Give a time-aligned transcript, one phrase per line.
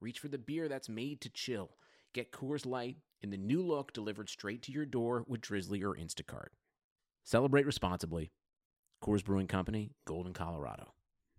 [0.00, 1.70] reach for the beer that's made to chill.
[2.14, 5.94] Get Coors Light in the new look delivered straight to your door with Drizzly or
[5.94, 6.48] Instacart.
[7.24, 8.32] Celebrate responsibly.
[9.04, 10.94] Coors Brewing Company, Golden, Colorado.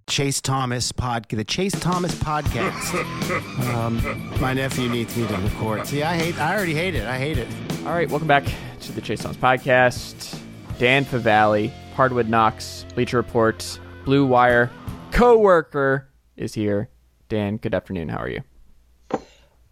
[0.07, 3.73] Chase Thomas pod, the Chase Thomas podcast.
[3.73, 5.85] um, my nephew needs me to record.
[5.87, 6.37] See, I hate.
[6.39, 7.05] I already hate it.
[7.05, 7.47] I hate it.
[7.85, 8.45] All right, welcome back
[8.81, 10.39] to the Chase Thomas podcast.
[10.79, 14.71] Dan Favale, Hardwood Knocks, Bleacher Report, Blue Wire,
[15.11, 16.89] co-worker is here.
[17.29, 18.09] Dan, good afternoon.
[18.09, 18.41] How are you?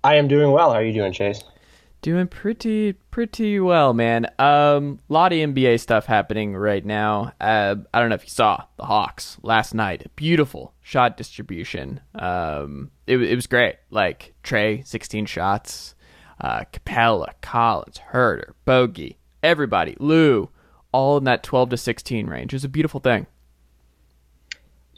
[0.04, 0.72] I am doing well.
[0.72, 1.44] How are you doing, Chase?
[2.02, 4.26] Doing pretty pretty well, man.
[4.40, 7.34] Um, a lot of NBA stuff happening right now.
[7.42, 10.10] Uh, I don't know if you saw the Hawks last night.
[10.16, 12.00] Beautiful shot distribution.
[12.16, 13.76] Um, it, it was great.
[13.90, 15.96] Like Trae, sixteen shots.
[16.40, 20.50] Uh, Capela, Collins, Huerter, Bogey, everybody, Lou,
[20.94, 22.54] all in that twelve to sixteen range.
[22.54, 23.28] It was a beautiful thing.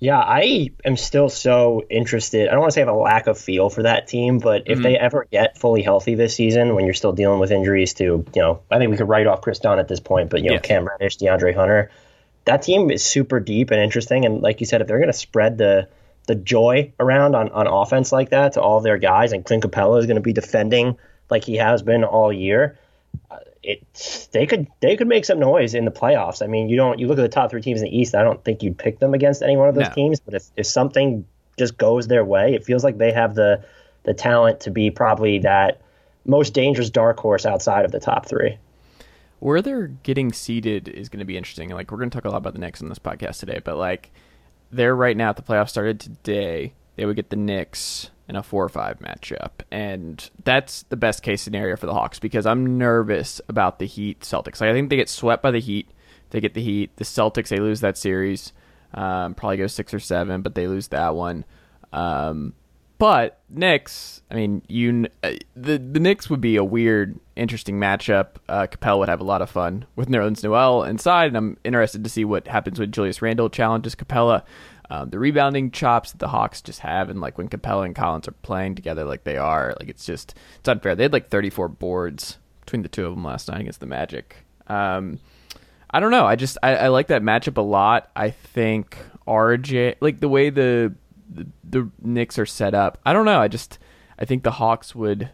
[0.02, 2.48] Yeah, I am still so interested.
[2.48, 4.64] I don't want to say I have a lack of feel for that team, but
[4.66, 4.82] if mm-hmm.
[4.82, 8.42] they ever get fully healthy this season, when you're still dealing with injuries to, you
[8.42, 10.56] know, I think we could write off Kris Dunn at this point, but you know,
[10.56, 10.64] yes.
[10.64, 11.92] Cam Reddish, DeAndre Hunter,
[12.46, 14.26] that team is super deep and interesting.
[14.26, 15.88] And like you said, if they're going to spread the
[16.26, 20.00] the joy around on, on offense like that to all their guys, and Clint Capela
[20.00, 20.98] is going to be defending
[21.30, 22.80] like he has been all year,
[23.64, 26.42] it they could they could make some noise in the playoffs.
[26.42, 28.16] I mean, you don't you look at the top three teams in the East.
[28.16, 29.94] I don't think you'd pick them against any one of those no.
[29.94, 30.20] teams.
[30.20, 31.26] But if, if something
[31.58, 33.64] just goes their way, it feels like they have the
[34.04, 35.82] the talent to be probably that
[36.26, 38.58] most dangerous dark horse outside of the top three.
[39.40, 41.70] Where they're getting seeded is going to be interesting.
[41.70, 43.78] Like we're going to talk a lot about the Knicks in this podcast today, but
[43.78, 44.12] like
[44.72, 45.32] they're right now.
[45.32, 49.00] If the playoffs started today, they would get the Knicks in a four or five
[49.00, 49.52] matchup.
[49.70, 54.22] And that's the best case scenario for the Hawks because I'm nervous about the Heat
[54.22, 54.62] Celtics.
[54.62, 55.90] Like I think they get swept by the Heat.
[56.30, 56.96] They get the Heat.
[56.96, 58.54] The Celtics, they lose that series.
[58.94, 61.44] Um, probably go six or seven, but they lose that one.
[61.92, 62.54] Um,
[62.98, 68.38] but Knicks, I mean, you uh, the the Knicks would be a weird, interesting matchup.
[68.48, 72.04] Uh, Capela would have a lot of fun with Nerlens Noel inside, and I'm interested
[72.06, 74.44] to see what happens when Julius Randle challenges Capela.
[74.92, 78.28] Um, the rebounding chops that the Hawks just have, and like when Capela and Collins
[78.28, 80.96] are playing together like they are, like it's just it's unfair.
[80.96, 84.36] They had like 34 boards between the two of them last night against the Magic.
[84.68, 85.20] Um,
[85.90, 86.26] I don't know.
[86.26, 88.12] I just I, I, like that matchup a lot.
[88.18, 90.94] I think RJ like the way the,
[91.30, 93.00] the the Knicks are set up.
[93.06, 93.40] I don't know.
[93.40, 93.80] I just
[94.20, 95.30] I think the Hawks would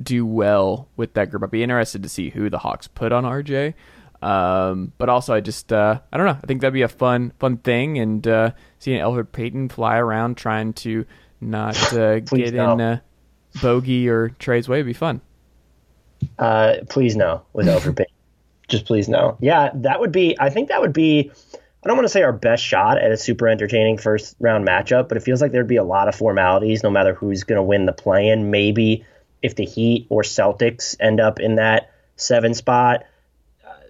[0.00, 1.42] do well with that group.
[1.42, 3.74] I'd be interested to see who the Hawks put on RJ.
[4.22, 6.38] Um, but also, I just uh, I don't know.
[6.40, 10.36] I think that'd be a fun fun thing, and uh, seeing Elfrid Payton fly around
[10.36, 11.06] trying to
[11.40, 12.72] not uh, get no.
[12.72, 13.00] in uh,
[13.60, 15.20] bogey or Trae's way would be fun.
[16.36, 18.14] Uh, please no with Elfrid Payton.
[18.66, 19.36] Just please no.
[19.40, 20.36] Yeah, that would be.
[20.38, 21.30] I think that would be.
[21.54, 25.08] I don't want to say our best shot at a super entertaining first round matchup,
[25.08, 27.62] but it feels like there'd be a lot of formalities no matter who's going to
[27.62, 28.50] win the play in.
[28.50, 29.04] Maybe
[29.42, 33.04] if the Heat or Celtics end up in that seven spot,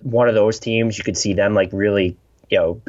[0.00, 2.16] one of those teams, you could see them like really,
[2.50, 2.82] you know,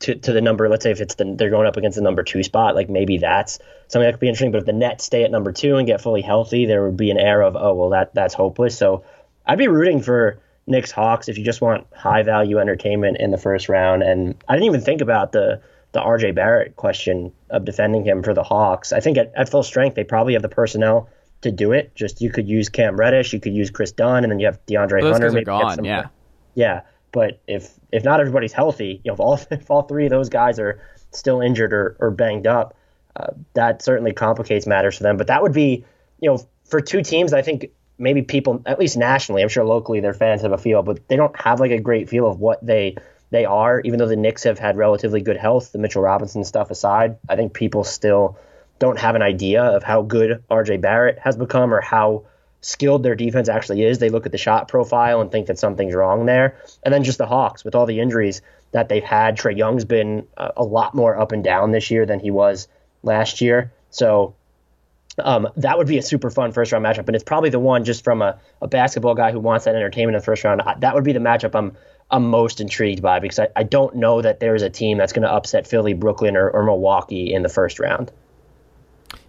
[0.00, 0.68] to, to the number.
[0.68, 3.18] Let's say if it's the they're going up against the number two spot, like maybe
[3.18, 4.52] that's something that could be interesting.
[4.52, 7.10] But if the Nets stay at number two and get fully healthy, there would be
[7.10, 8.76] an air of oh well that that's hopeless.
[8.76, 9.04] So
[9.46, 13.38] I'd be rooting for Knicks Hawks if you just want high value entertainment in the
[13.38, 14.02] first round.
[14.02, 15.60] And I didn't even think about the
[15.92, 18.92] the RJ Barrett question of defending him for the Hawks.
[18.92, 21.08] I think at, at full strength they probably have the personnel
[21.42, 21.94] to do it.
[21.94, 24.64] Just you could use Cam Reddish, you could use Kris Dunn, and then you have
[24.66, 25.32] DeAndre Those Hunter.
[25.32, 26.08] Maybe gone, yeah.
[26.54, 26.82] Yeah,
[27.12, 30.28] but if if not everybody's healthy, you know, if all if all three of those
[30.28, 32.76] guys are still injured or, or banged up,
[33.16, 35.16] uh, that certainly complicates matters for them.
[35.16, 35.84] But that would be,
[36.20, 40.00] you know, for two teams, I think maybe people, at least nationally, I'm sure locally
[40.00, 42.64] their fans have a feel, but they don't have like a great feel of what
[42.64, 42.96] they
[43.30, 43.80] they are.
[43.80, 47.36] Even though the Knicks have had relatively good health, the Mitchell Robinson stuff aside, I
[47.36, 48.38] think people still
[48.78, 50.78] don't have an idea of how good R.J.
[50.78, 52.24] Barrett has become or how
[52.60, 53.98] skilled their defense actually is.
[53.98, 56.56] They look at the shot profile and think that something's wrong there.
[56.82, 58.42] And then just the Hawks with all the injuries
[58.72, 59.38] that they've had.
[59.38, 62.68] Trae Young's been a, lot more up and down this year than he was
[63.02, 63.72] last year.
[63.90, 64.34] So
[65.18, 67.06] um, that would be a super fun first round matchup.
[67.06, 70.14] And it's probably the one just from a, a basketball guy who wants that entertainment
[70.14, 70.62] in the first round.
[70.78, 71.76] That would be the matchup I'm
[72.12, 75.22] I'm most intrigued by because I, I don't know that there's a team that's going
[75.22, 78.10] to upset Philly, Brooklyn, or, or Milwaukee in the first round.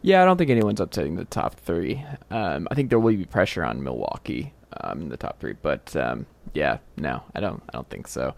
[0.01, 2.03] Yeah, I don't think anyone's upsetting the top three.
[2.29, 5.95] Um, I think there will be pressure on Milwaukee um, in the top three, but
[5.95, 7.61] um, yeah, no, I don't.
[7.69, 8.33] I don't think so.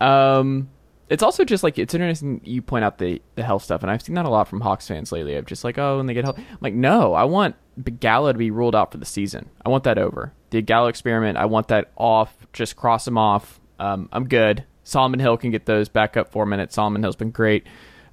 [0.00, 0.68] Um,
[1.08, 4.02] it's also just like it's interesting you point out the the health stuff, and I've
[4.02, 5.34] seen that a lot from Hawks fans lately.
[5.34, 7.56] Of just like, oh, when they get health, I'm like, no, I want
[8.00, 9.48] Gallo to be ruled out for the season.
[9.64, 10.32] I want that over.
[10.50, 12.34] The Gallo experiment, I want that off.
[12.52, 13.60] Just cross him off.
[13.78, 14.64] Um, I'm good.
[14.84, 16.74] Solomon Hill can get those back up four minutes.
[16.74, 17.66] Solomon Hill's been great.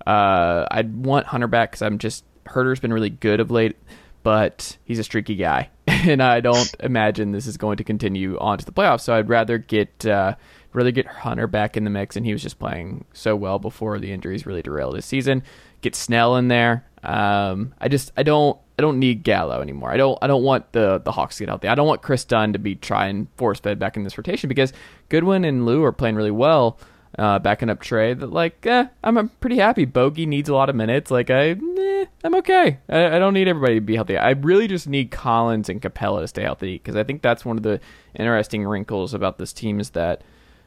[0.06, 3.76] Uh, I'd want Hunter back because I'm just Huerter's been really good of late,
[4.24, 8.58] but he's a streaky guy, and I don't imagine this is going to continue on
[8.58, 9.02] to the playoffs.
[9.02, 10.36] So I'd rather get uh,
[10.74, 14.00] rather get Hunter back in the mix, and he was just playing so well before
[14.00, 15.44] the injuries really derailed his season.
[15.82, 16.86] Get Snell in there.
[17.04, 19.92] Um, I just I don't I don't need Gallo anymore.
[19.92, 21.68] I don't I don't want the the Hawks to get healthy.
[21.68, 24.74] I don't want Kris Dunn to be trying force fed back in this rotation because
[25.10, 26.80] Goodwin and Lou are playing really well.
[27.18, 29.86] Uh, backing up Trae that like, eh, I'm, I'm pretty happy.
[29.86, 31.10] Bogey needs a lot of minutes.
[31.10, 32.80] Like, I, eh, I'm okay.
[32.90, 34.18] I, I don't need everybody to be healthy.
[34.18, 37.56] I really just need Collins and Capela to stay healthy because I think that's one
[37.56, 37.80] of the
[38.16, 40.24] interesting wrinkles about this team is that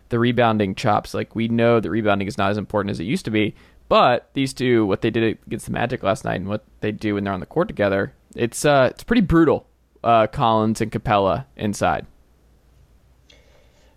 [0.09, 1.13] the rebounding chops.
[1.13, 3.55] Like, we know that rebounding is not as important as it used to be,
[3.89, 7.15] but these two, what they did against the Magic last night and what they do
[7.15, 9.67] when they're on the court together, it's uh, it's pretty brutal.
[10.05, 12.07] Uh, Collins and Capela inside.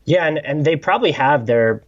[0.06, 1.84] Yeah, and, and they probably have their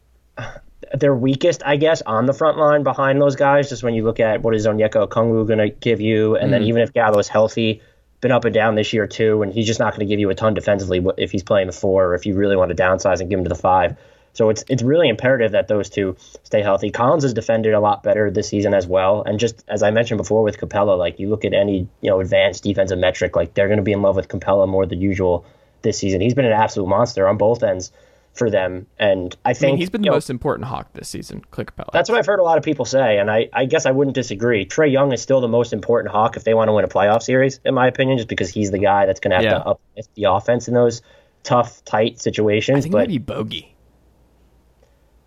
[0.93, 3.69] their weakest, I guess, on the front line behind those guys.
[3.69, 6.51] Just when you look at what is Onyeka Okongwu going to give you, and mm.
[6.51, 7.81] then even if Gallo is healthy,
[8.21, 10.29] been up and down this year too, and he's just not going to give you
[10.29, 13.19] a ton defensively if he's playing the four, or if you really want to downsize
[13.19, 13.97] and give him to the five.
[14.33, 16.89] So it's it's really imperative that those two stay healthy.
[16.89, 20.17] Collins has defended a lot better this season as well, and just as I mentioned
[20.17, 23.67] before with Capela, like you look at any you know advanced defensive metric, like they're
[23.67, 25.45] going to be in love with Capela more than usual
[25.83, 26.21] this season.
[26.21, 27.91] He's been an absolute monster on both ends
[28.33, 28.87] for them.
[28.97, 31.91] And I think I mean, he's been the most important Hawk this season, Clint Capela.
[31.93, 34.15] That's what I've heard a lot of people say, and I, I guess I wouldn't
[34.15, 34.65] disagree.
[34.65, 37.21] Trae Young is still the most important Hawk if they want to win a playoff
[37.21, 39.59] series, in my opinion, just because he's the guy that's going to have yeah.
[39.59, 41.01] to uplift the offense in those
[41.43, 42.79] tough, tight situations.
[42.79, 43.75] I think but maybe Bogey.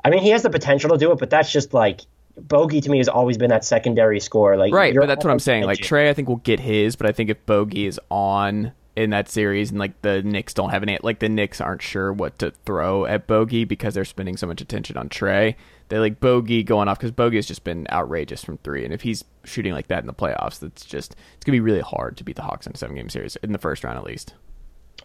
[0.04, 2.02] I mean, he has the potential to do it, but that's just like
[2.36, 4.56] Bogey to me has always been that secondary score.
[4.56, 5.64] Like right, but that's what I'm saying.
[5.64, 9.10] Like Trae, I think will get his, but I think if Bogey is on in
[9.10, 12.38] that series, and like the Knicks don't have any, like the Knicks aren't sure what
[12.38, 15.54] to throw at Bogey because they're spending so much attention on Trae.
[15.88, 19.02] They like Bogey going off because Bogey has just been outrageous from three, and if
[19.02, 22.24] he's shooting like that in the playoffs, that's just it's gonna be really hard to
[22.24, 24.34] beat the Hawks in a seven game series in the first round at least.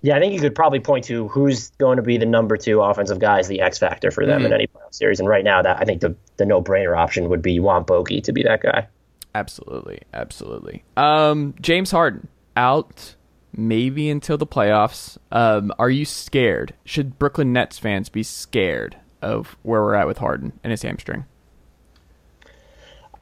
[0.04, 2.82] Yeah, I think you could probably point to who's going to be the number two
[2.82, 4.48] offensive guys, the X factor for them mm-hmm.
[4.48, 5.20] in any playoff series.
[5.20, 7.88] And right now, that I think the the no brainer option would be you want
[7.88, 8.88] Bogey to be that guy.
[9.36, 10.84] Absolutely, absolutely.
[10.98, 13.16] Um, James Harden out
[13.56, 15.18] maybe until the playoffs.
[15.32, 16.74] Um, are you scared?
[16.86, 21.26] Should Brooklyn Nets fans be scared of where we're at with Harden and his hamstring?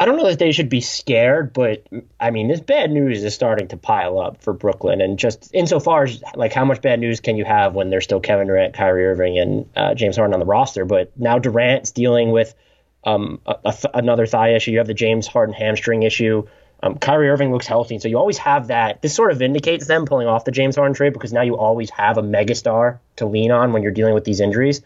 [0.02, 1.86] I don't know that they should be scared, but
[2.22, 5.02] I mean, this bad news is starting to pile up for Brooklyn.
[5.02, 8.22] And just insofar as like how much bad news can you have when there's still
[8.22, 10.86] Kevin Durant, Kyrie Irving, and uh, James Harden on the roster?
[10.86, 12.56] But now Durant's dealing with
[13.04, 14.72] um, a, a th- another thigh issue.
[14.72, 16.48] You have the James Harden hamstring issue.
[16.82, 19.02] Um, Kyrie Irving looks healthy, so you always have that.
[19.02, 21.90] This sort of vindicates them pulling off the James Harden trade because now you always
[21.90, 24.82] have a megastar to lean on when you're dealing with these injuries.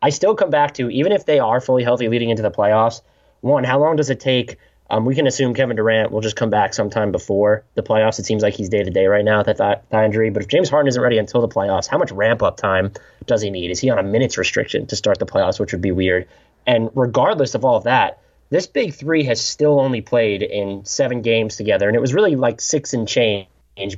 [0.00, 3.02] I still come back to even if they are fully healthy leading into the playoffs.
[3.40, 4.58] One, how long does it take?
[4.88, 8.18] Um, we can assume Kevin Durant will just come back sometime before the playoffs.
[8.18, 10.30] It seems like he's day to day right now with that thigh injury.
[10.30, 12.92] But if James Harden isn't ready until the playoffs, how much ramp up time
[13.26, 13.70] does he need?
[13.70, 16.28] Is he on a minutes restriction to start the playoffs, which would be weird?
[16.66, 21.22] And regardless of all of that, this big three has still only played in seven
[21.22, 23.48] games together, and it was really like six and change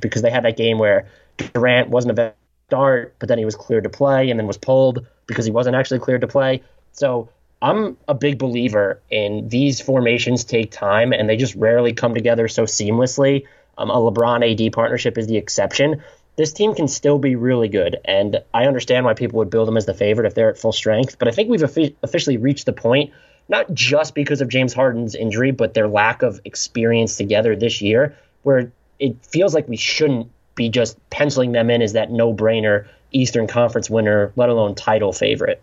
[0.01, 1.07] because they had that game where
[1.53, 2.33] Durant wasn't a
[2.67, 5.75] start, but then he was cleared to play, and then was pulled because he wasn't
[5.75, 6.63] actually cleared to play.
[6.91, 7.29] So
[7.61, 12.47] I'm a big believer in these formations take time, and they just rarely come together
[12.47, 13.45] so seamlessly.
[13.77, 16.01] Um, a LeBron AD partnership is the exception.
[16.35, 19.77] This team can still be really good, and I understand why people would build them
[19.77, 21.19] as the favorite if they're at full strength.
[21.19, 21.63] But I think we've
[22.01, 23.11] officially reached the point
[23.49, 28.15] not just because of James Harden's injury, but their lack of experience together this year,
[28.43, 32.87] where it feels like we shouldn't be just penciling them in as that no brainer
[33.11, 35.61] Eastern Conference winner, let alone title favorite.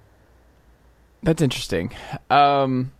[1.22, 1.92] That's interesting.
[2.28, 2.92] Um,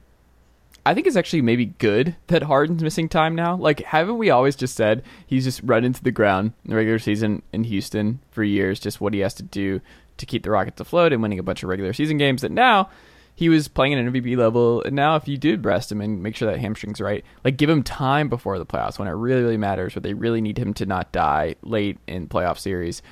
[0.85, 3.57] I think it's actually maybe good that Harden's missing time now.
[3.57, 7.00] Like, haven't we always just said he's just run into the ground in the regular
[7.00, 9.81] season in Houston for years, just what he has to do
[10.19, 12.88] to keep the Rockets afloat and winning a bunch of regular season games that now
[13.37, 16.23] he was playing at an MVP level, and now if you do rest him and
[16.23, 19.43] make sure that hamstring's right, like give him time before the playoffs when it really,
[19.43, 23.02] really matters, where they really need him to not die late in playoff series.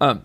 [0.00, 0.24] Um,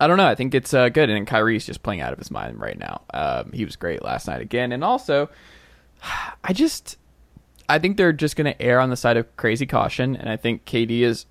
[0.00, 0.26] I don't know.
[0.26, 3.02] I think it's uh, good, and Kyrie's just playing out of his mind right now.
[3.14, 5.30] Um, he was great last night again, and also,
[6.44, 6.98] I just
[7.68, 10.36] I think they're just going to err on the side of crazy caution, and I
[10.36, 11.26] think KD is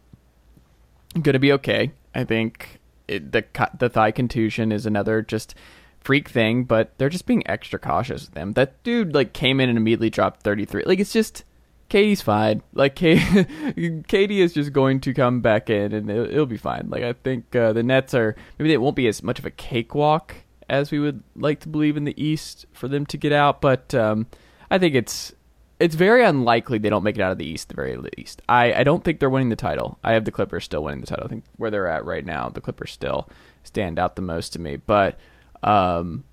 [1.13, 1.91] going to be okay.
[2.15, 3.43] I think it, the
[3.77, 5.55] the thigh contusion is another just
[6.01, 8.53] freak thing, but they're just being extra cautious with him.
[8.53, 10.83] That dude like came in and immediately dropped 33.
[10.85, 11.43] Like it's just
[11.89, 12.61] KD's fine.
[12.73, 16.87] Like K- KD is just going to come back in and it'll, it'll be fine.
[16.89, 19.51] Like I think uh, the Nets are maybe it won't be as much of a
[19.51, 20.35] cakewalk
[20.69, 23.93] as we would like to believe in the East for them to get out, but
[23.95, 24.27] um,
[24.69, 25.33] I think it's
[25.79, 28.41] it's very unlikely they don't make it out of the East, at the very least.
[28.49, 29.97] I, I don't think they're winning the title.
[30.03, 31.25] I have the Clippers still winning the title.
[31.25, 33.29] I think where they're at right now, the Clippers still
[33.63, 34.75] stand out the most to me.
[34.75, 35.17] But
[35.63, 36.23] um,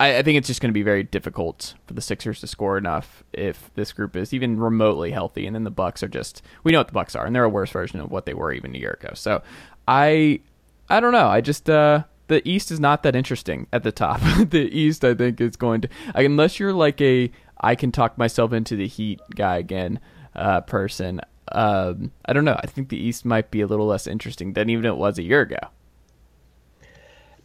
[0.00, 2.76] I, I think it's just going to be very difficult for the Sixers to score
[2.76, 5.46] enough if this group is even remotely healthy.
[5.46, 7.48] And then the Bucks are just we know what the Bucks are, and they're a
[7.48, 9.12] worse version of what they were even a year ago.
[9.14, 9.42] So
[9.86, 10.40] I
[10.88, 11.28] I don't know.
[11.28, 14.20] I just uh, the East is not that interesting at the top.
[14.50, 17.30] the East, I think, is going to unless you're like a
[17.60, 20.00] I can talk myself into the Heat guy again
[20.34, 21.20] uh, person.
[21.52, 22.58] Um, I don't know.
[22.58, 25.22] I think the East might be a little less interesting than even it was a
[25.22, 25.58] year ago.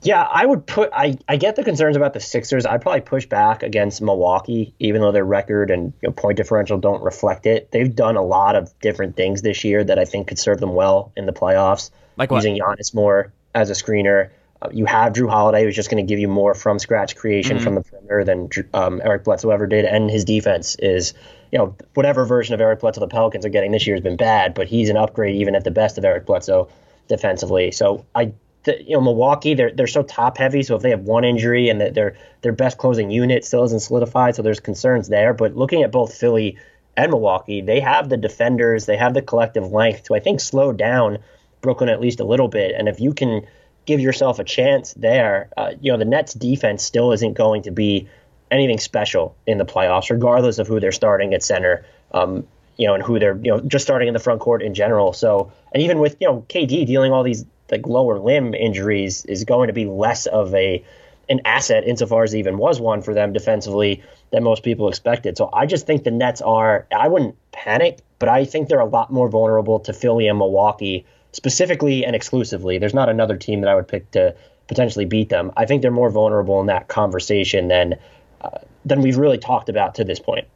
[0.02, 0.92] Yeah, I would put.
[0.94, 2.66] I, I get the concerns about the Sixers.
[2.66, 6.78] I'd probably push back against Milwaukee, even though their record and you know, point differential
[6.78, 7.70] don't reflect it.
[7.72, 10.74] They've done a lot of different things this year that I think could serve them
[10.74, 11.92] well in the playoffs.
[12.18, 12.38] Like what?
[12.38, 14.30] using Giannis more as a screener.
[14.62, 17.58] Uh, you have Jrue Holiday, who's just going to give you more from scratch creation
[17.58, 17.64] mm-hmm.
[17.64, 21.14] from the perimeter than um, Eric Bledsoe ever did, and his defense is,
[21.52, 24.18] you know, whatever version of Eric Bledsoe the Pelicans are getting this year has been
[24.18, 26.70] bad, but he's an upgrade even at the best of Eric Bledsoe
[27.08, 27.72] defensively.
[27.72, 28.34] So I,
[28.70, 30.64] the, you know, Milwaukee they're they're so top heavy.
[30.64, 34.36] So if they have one injury and their their best closing unit still isn't solidified,
[34.36, 35.34] so there's concerns there.
[35.34, 36.58] But looking at both Philly
[36.96, 40.72] and Milwaukee, they have the defenders, they have the collective length to I think slow
[40.72, 41.20] down
[41.62, 43.46] Brooklyn at least a little bit, and if you can
[43.90, 45.50] give yourself a chance there.
[45.58, 48.08] Uh, you know, the Nets defense still isn't going to be
[48.52, 51.84] anything special in the playoffs, regardless of who they're starting at center.
[52.12, 52.48] Um,
[52.78, 55.12] you know, and who they're you know just starting in the front court in general.
[55.12, 59.44] So, and even with you know KD dealing all these like lower limb injuries is
[59.44, 60.84] going to be less of a
[61.30, 65.38] an asset insofar as even was one for them defensively than most people expected.
[65.38, 68.86] So I just think the Nets are I wouldn't panic, but I think they're a
[68.86, 72.80] lot more vulnerable to Philly and Milwaukee specifically and exclusively.
[72.80, 74.36] There's not another team that I would pick to
[74.68, 75.52] potentially beat them.
[75.56, 77.96] I think they're more vulnerable in that conversation than
[78.42, 80.48] uh, than we've really talked about to this point.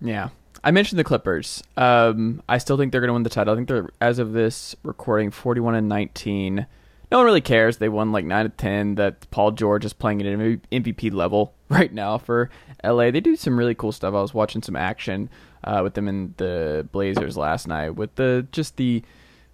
[0.00, 0.30] Yeah.
[0.64, 1.62] I mentioned the Clippers.
[1.76, 3.52] Um, I still think they're going to win the title.
[3.52, 6.66] I think they're, as of this recording, 41 and 19.
[7.10, 7.78] No one really cares.
[7.78, 8.94] They won like 9 to 10.
[8.94, 12.48] That Paul George is playing at an MVP level right now for
[12.84, 13.10] LA.
[13.10, 14.14] They do some really cool stuff.
[14.14, 15.28] I was watching some action
[15.64, 19.02] uh, with them in the Blazers last night with the just the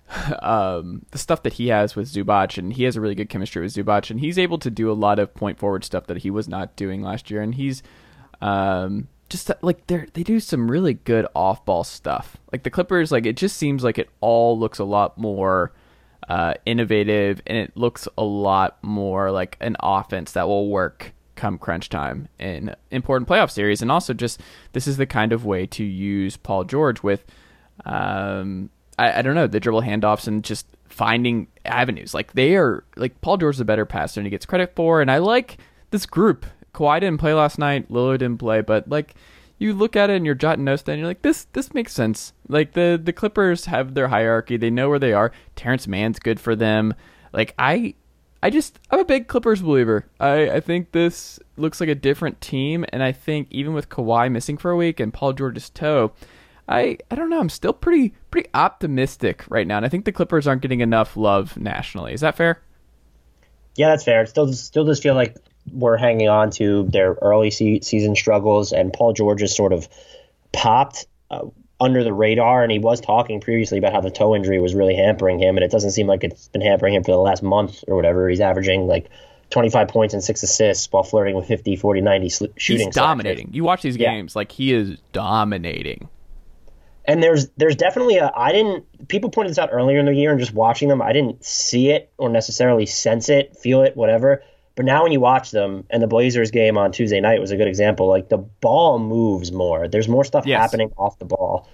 [0.42, 3.62] um, the stuff that he has with Zubac, and he has a really good chemistry
[3.62, 6.30] with Zubac, and he's able to do a lot of point forward stuff that he
[6.30, 7.82] was not doing last year, and he's
[8.40, 12.36] um, just like they they do some really good off ball stuff.
[12.52, 15.72] Like the Clippers, like it just seems like it all looks a lot more
[16.28, 21.56] uh, innovative, and it looks a lot more like an offense that will work come
[21.56, 24.40] crunch time in important playoff series, and also just
[24.72, 27.24] this is the kind of way to use Paul George with.
[27.84, 32.12] Um, I, I don't know the dribble handoffs and just finding avenues.
[32.12, 35.00] Like they are like Paul George is a better passer and he gets credit for.
[35.00, 35.58] And I like
[35.90, 36.44] this group.
[36.74, 37.90] Kawhi didn't play last night.
[37.90, 39.14] Lillard didn't play, but like
[39.58, 42.32] you look at it and you're jotting notes and you're like, this this makes sense.
[42.48, 44.56] Like the the Clippers have their hierarchy.
[44.56, 45.32] They know where they are.
[45.56, 46.94] Terance Mann's good for them.
[47.32, 47.94] Like I
[48.42, 50.06] I just I'm a big Clippers believer.
[50.20, 54.30] I, I think this looks like a different team and I think even with Kawhi
[54.30, 56.12] missing for a week and Paul George's toe,
[56.68, 57.40] I I don't know.
[57.40, 61.16] I'm still pretty pretty optimistic right now, and I think the Clippers aren't getting enough
[61.16, 62.12] love nationally.
[62.12, 62.60] Is that fair?
[63.76, 64.22] Yeah, that's fair.
[64.22, 65.36] It still still does feel like
[65.72, 69.88] we're hanging on to their early se- season struggles, and Paul George has sort of
[70.52, 71.46] popped uh,
[71.80, 74.96] under the radar, and he was talking previously about how the toe injury was really
[74.96, 77.84] hampering him, and it doesn't seem like it's been hampering him for the last month
[77.86, 78.28] or whatever.
[78.28, 79.08] He's averaging like
[79.50, 82.86] 25 points and six assists while flirting with 50, 40, 90 shooting.
[82.86, 83.50] He's dominating.
[83.52, 84.38] You watch these games, yeah.
[84.38, 86.08] like he is dominating
[87.08, 90.30] and there's there's definitely a I didn't people pointed this out earlier in the year
[90.30, 94.44] and just watching them I didn't see it or necessarily sense it feel it whatever
[94.78, 97.56] but now when you watch them and the Blazers game on Tuesday night was a
[97.56, 100.60] good example like the ball moves more there's more stuff yes.
[100.60, 101.68] happening off the ball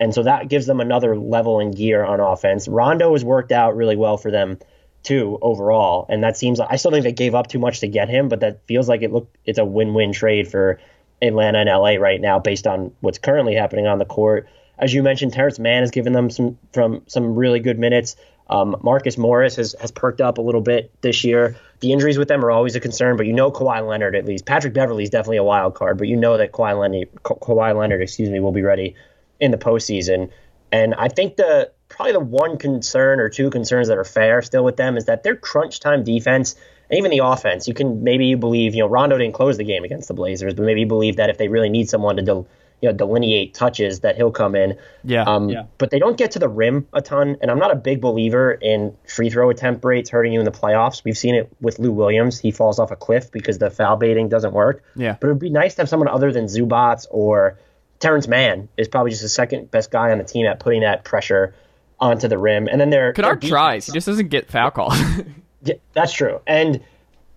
[0.00, 3.76] and so that gives them another level in gear on offense Rondo has worked out
[3.76, 4.58] really well for them
[5.04, 7.86] too overall and that seems like I still think they gave up too much to
[7.86, 10.80] get him but that feels like it look it's a win-win trade for
[11.22, 14.48] Atlanta and LA right now based on what's currently happening on the court
[14.78, 18.16] as you mentioned, Terance Mann has given them some from some really good minutes.
[18.48, 21.56] Um, Marcus Morris has, has perked up a little bit this year.
[21.80, 24.46] The injuries with them are always a concern, but you know Kawhi Leonard at least.
[24.46, 28.02] Patrick Beverley is definitely a wild card, but you know that Kawhi Leonard, Kawhi Leonard,
[28.02, 28.96] excuse me, will be ready
[29.38, 30.30] in the postseason.
[30.72, 34.64] And I think the probably the one concern or two concerns that are fair still
[34.64, 36.56] with them is that their crunch time defense
[36.90, 37.68] and even the offense.
[37.68, 40.54] You can maybe you believe you know Rondo didn't close the game against the Blazers,
[40.54, 42.46] but maybe you believe that if they really need someone to del,
[42.80, 44.76] you know delineate touches, that he'll come in.
[45.04, 45.64] Yeah, Um, yeah.
[45.78, 48.52] But they don't get to the rim a ton, and I'm not a big believer
[48.52, 51.02] in free throw attempt rates hurting you in the playoffs.
[51.04, 54.28] We've seen it with Lou Williams; he falls off a cliff because the foul baiting
[54.28, 54.84] doesn't work.
[54.94, 55.16] Yeah.
[55.20, 57.58] But it would be nice to have someone other than Zubac or
[58.00, 61.04] Terance Mann is probably just the second best guy on the team at putting that
[61.04, 61.54] pressure
[62.00, 62.68] onto the rim.
[62.68, 63.86] And then their their Kennard tries.
[63.86, 64.96] He just doesn't get foul calls.
[65.62, 66.40] yeah, that's true.
[66.46, 66.82] And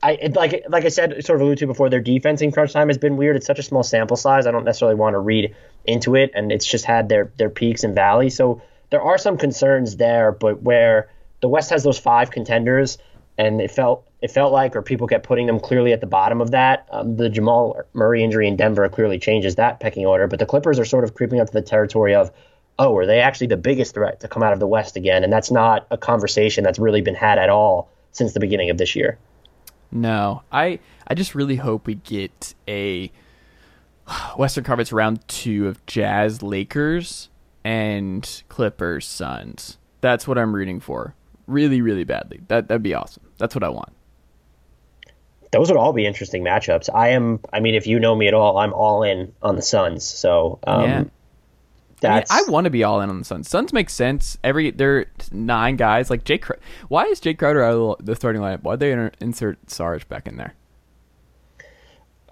[0.03, 2.73] I it, like like I said, sort of alluded to before, their defense in crunch
[2.73, 3.35] time has been weird.
[3.35, 4.47] It's such a small sample size.
[4.47, 5.55] I don't necessarily want to read
[5.85, 8.35] into it, and it's just had their their peaks and valleys.
[8.35, 11.09] So there are some concerns there, but where
[11.41, 12.97] the West has those five contenders,
[13.37, 16.41] and it felt it felt like, or people kept putting them clearly at the bottom
[16.41, 16.87] of that.
[16.91, 20.79] Um, the Jamal Murray injury in Denver clearly changes that pecking order, but the Clippers
[20.79, 22.31] are sort of creeping up to the territory of
[22.79, 25.23] oh, are they actually the biggest threat to come out of the West again?
[25.23, 28.77] And that's not a conversation that's really been had at all since the beginning of
[28.79, 29.19] this year.
[29.91, 33.11] No, I I just really hope we get a
[34.37, 37.29] Western Conference round two of Jazz, Lakers,
[37.63, 39.77] and Clippers, Suns.
[40.01, 41.15] That's what I'm rooting for.
[41.47, 42.41] Really, really badly.
[42.47, 43.23] That that'd be awesome.
[43.37, 43.93] That's what I want.
[45.51, 46.89] Those would all be interesting matchups.
[46.93, 49.61] I am, I mean, if you know me at all, I'm all in on the
[49.61, 50.05] Suns.
[50.05, 51.03] So, um, Yeah.
[52.03, 53.49] I, mean, I want to be all in on the Suns.
[53.49, 54.37] Suns make sense.
[54.43, 56.45] Every there are nine guys like Jake.
[56.87, 58.63] Why is Jake Crowder out of the starting lineup?
[58.63, 60.55] Why would they insert Sarge back in there?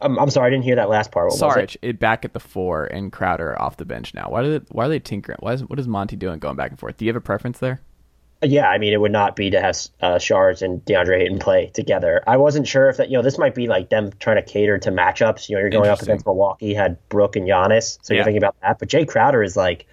[0.01, 1.25] I'm, I'm sorry, I didn't hear that last part.
[1.25, 1.39] What was it?
[1.39, 4.29] Sarge it back at the four and Crowder off the bench now.
[4.29, 5.37] Why did why are they tinkering?
[5.41, 6.97] Why is, what is Monty doing going back and forth?
[6.97, 7.81] Do you have a preference there?
[8.41, 11.71] Yeah, I mean, it would not be to have uh, Saric and DeAndre Ayton play
[11.73, 12.23] together.
[12.25, 14.77] I wasn't sure if that, you know, this might be like them trying to cater
[14.77, 15.49] to matchups.
[15.49, 18.19] You know, you're going up against Milwaukee, had Brook and Giannis, so Yeah.
[18.19, 18.79] you're thinking about that.
[18.79, 19.85] But Jae Crowder is like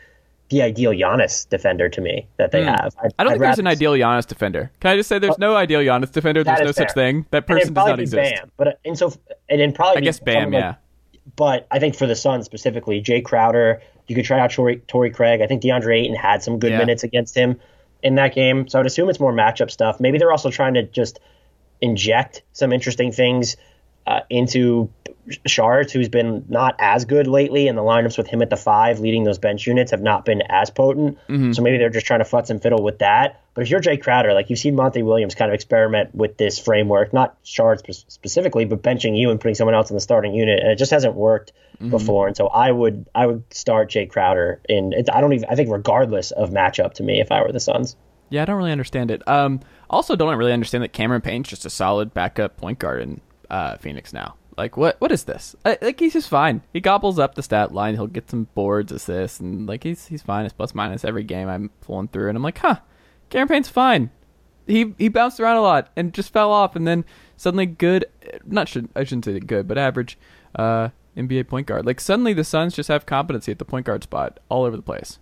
[0.50, 2.94] the ideal Giannis defender to me that they have.
[3.02, 3.12] I'd.
[3.18, 4.70] I don't I'd think there's an ideal Giannis defender.
[4.78, 6.44] Can I just say there's no ideal Giannis defender?
[6.44, 7.26] There's no is such thing.
[7.32, 8.32] That person does not exist.
[8.36, 9.12] Bam, but uh, and so
[9.48, 10.74] and then probably I guess Bam, like- yeah.
[11.34, 15.10] but I think for the Suns specifically, Jae Crowder, you could try out Torrey, Torrey
[15.10, 15.40] Craig.
[15.40, 16.78] I think DeAndre Ayton had some good Yeah.
[16.78, 17.58] minutes against him
[18.02, 18.68] in that game.
[18.68, 20.00] So I'd assume it's more matchup stuff.
[20.00, 21.20] Maybe they're also trying to just
[21.80, 23.56] inject some interesting things
[24.06, 24.90] uh, into
[25.48, 29.00] Saric, who's been not as good lately, and the lineups with him at the five
[29.00, 31.18] leading those bench units have not been as potent.
[31.28, 31.52] Mm-hmm.
[31.52, 33.42] So maybe they're just trying to futz and fiddle with that.
[33.54, 36.58] But if you're Jae Crowder, like you've seen Monty Williams kind of experiment with this
[36.58, 40.60] framework, not Saric specifically, but benching you and putting someone else in the starting unit,
[40.60, 41.90] and it just hasn't worked Mm-hmm.
[41.90, 42.26] before.
[42.26, 44.94] And so I would I would start Jae Crowder in.
[44.94, 47.60] It, I don't even I think regardless of matchup to me if I were the
[47.60, 47.96] Suns.
[48.30, 49.20] Yeah, I don't really understand it.
[49.28, 53.20] Um, also, don't really understand that Cameron Payne's just a solid backup point guard in
[53.50, 54.36] uh, Phoenix now.
[54.56, 55.00] Like, what?
[55.00, 55.54] What is this?
[55.64, 56.62] Like, he's just fine.
[56.72, 57.94] He gobbles up the stat line.
[57.94, 60.46] He'll get some boards, assists, and like he's he's fine.
[60.46, 62.76] It's plus minus every game I'm pulling through, and I'm like, huh,
[63.28, 64.10] Cameron Payne's fine.
[64.66, 67.04] He he bounced around a lot and just fell off, and then
[67.36, 68.06] suddenly good.
[68.46, 70.18] Not should I shouldn't say good, but average.
[70.54, 71.86] Uh, NBA point guard.
[71.86, 74.82] Like suddenly the Suns just have competency at the point guard spot all over the
[74.82, 75.18] place.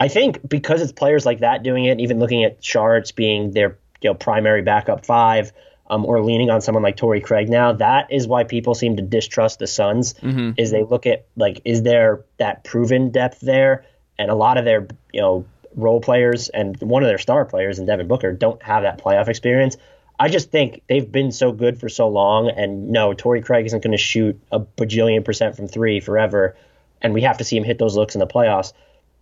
[0.00, 3.78] I think because it's players like that doing it, even looking at Saric being their
[4.00, 5.52] you know primary backup five,
[5.92, 9.02] um, or leaning on someone like Torrey Craig now, that is why people seem to
[9.02, 10.14] distrust the Suns.
[10.56, 13.84] Is they look at like is there that proven depth there,
[14.18, 15.44] and a lot of their you know
[15.76, 19.28] role players and one of their star players and Devin Booker don't have that playoff
[19.28, 19.76] experience.
[20.18, 23.82] I just think they've been so good for so long, and no, Torrey Craig isn't
[23.82, 26.56] going to shoot a bajillion percent from three forever,
[27.02, 28.72] and we have to see him hit those looks in the playoffs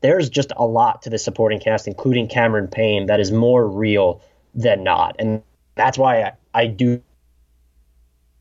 [0.02, 4.22] there's just a lot to the supporting cast, including Cameron Payne, that is more real
[4.54, 5.16] than not.
[5.18, 5.42] And
[5.74, 7.02] that's why I, I do.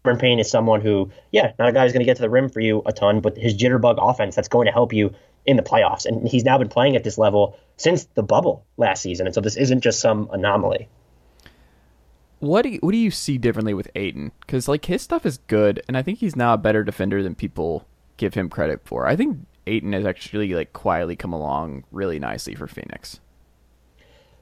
[0.03, 2.29] Cameron Payne is someone who, yeah, not a guy who's going to get to the
[2.29, 5.13] rim for you a ton, but his jitterbug offense that's going to help you
[5.45, 6.05] in the playoffs.
[6.05, 9.27] And he's now been playing at this level since the bubble last season.
[9.27, 10.87] And so this isn't just some anomaly.
[12.39, 14.31] What do you, what do you see differently with Ayton?
[14.39, 17.35] Because like his stuff is good, and I think he's now a better defender than
[17.35, 19.05] people give him credit for.
[19.05, 23.19] I think Ayton has actually like quietly come along really nicely for Phoenix.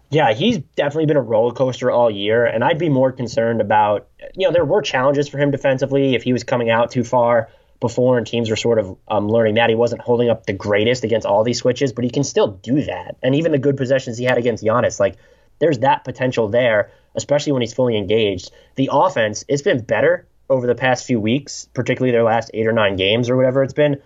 [0.09, 4.07] Yeah, he's definitely been a roller coaster all year, and I'd be more concerned about,
[4.35, 7.49] you know, there were challenges for him defensively if he was coming out too far
[7.81, 11.03] before, and teams were sort of um, learning that he wasn't holding up the greatest
[11.03, 13.17] against all these switches, but he can still do that.
[13.21, 15.17] And even the good possessions he had against Giannis, like
[15.59, 18.51] there's that potential there, especially when he's fully engaged.
[18.75, 22.71] The offense, it's been better over the past few weeks, particularly their last eight or
[22.71, 24.01] nine games or whatever it's been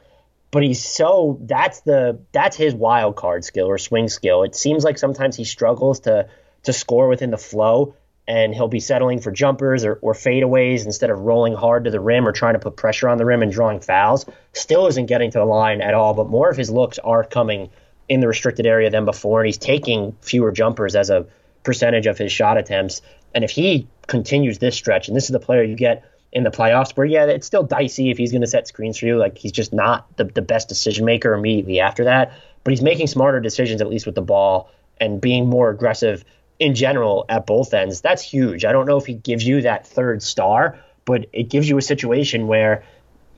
[0.51, 4.43] but he's so that's the that's his wild card skill or swing skill.
[4.43, 6.27] It seems like sometimes he struggles to
[6.63, 7.95] to score within the flow,
[8.27, 11.99] and he'll be settling for jumpers or, or fadeaways instead of rolling hard to the
[11.99, 14.25] rim or trying to put pressure on the rim and drawing fouls.
[14.53, 17.69] Still isn't getting to the line at all, but more of his looks are coming
[18.09, 21.27] in the restricted area than before, and he's taking fewer jumpers as a
[21.63, 23.01] percentage of his shot attempts.
[23.33, 26.49] And if he continues this stretch, and this is the player you get in the
[26.49, 29.17] playoffs, where yeah, it's still dicey if he's going to set screens for you.
[29.17, 33.07] Like he's just not the, the best decision maker immediately after that, but he's making
[33.07, 36.23] smarter decisions at least with the ball and being more aggressive
[36.59, 38.01] in general at both ends.
[38.01, 38.65] That's huge.
[38.65, 41.81] I don't know if he gives you that third star, but it gives you a
[41.81, 42.83] situation where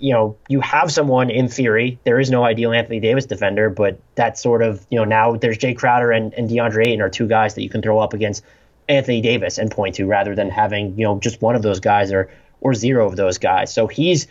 [0.04, 1.98] you know, you have someone in theory.
[2.04, 5.58] There is no ideal Anthony Davis defender, but that sort of, you know, now there's
[5.58, 8.44] Jae Crowder and, and DeAndre Ayton are two guys that you can throw up against
[8.90, 12.12] Anthony Davis and point to rather than having, you know, just one of those guys
[12.12, 12.30] or
[12.64, 13.74] or zero of those guys.
[13.74, 14.28] So he's,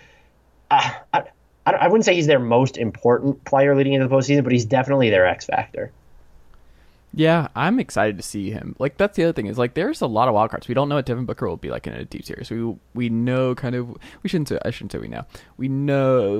[0.70, 1.24] uh, I,
[1.66, 5.10] I wouldn't say he's their most important player leading into the postseason, but he's definitely
[5.10, 5.92] their X factor.
[7.14, 8.74] Yeah, I'm excited to see him.
[8.78, 10.66] Like that's the other thing is like there's a lot of wild cards.
[10.66, 12.50] We don't know what Devin Booker will be like in a deep series.
[12.50, 13.90] We we know kind of
[14.22, 15.24] we shouldn't say I shouldn't say we know.
[15.58, 16.32] We know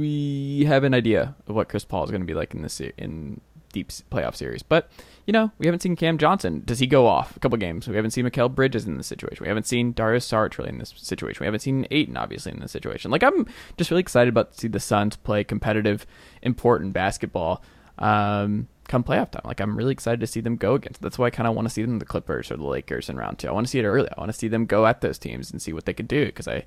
[0.00, 2.80] we have an idea of what Chris Paul is going to be like in this
[2.80, 3.42] in
[3.74, 4.62] deep playoff series.
[4.62, 4.90] But
[5.26, 6.62] you know we haven't seen Cam Johnson.
[6.64, 7.88] Does he go off a couple games?
[7.88, 9.42] We haven't seen Mikal Bridges in this situation.
[9.42, 11.40] We haven't seen Dario Saric really in this situation.
[11.40, 13.10] We haven't seen Ayton obviously in this situation.
[13.10, 16.06] Like I'm just really excited about to see the Suns play competitive,
[16.42, 17.62] important basketball.
[17.98, 19.42] Um, come playoff time.
[19.44, 21.00] Like I'm really excited to see them go against.
[21.00, 23.16] That's why I kind of want to see them the Clippers or the Lakers in
[23.16, 23.48] round two.
[23.48, 24.08] I want to see it early.
[24.08, 26.26] I want to see them go at those teams and see what they could do
[26.26, 26.64] because I,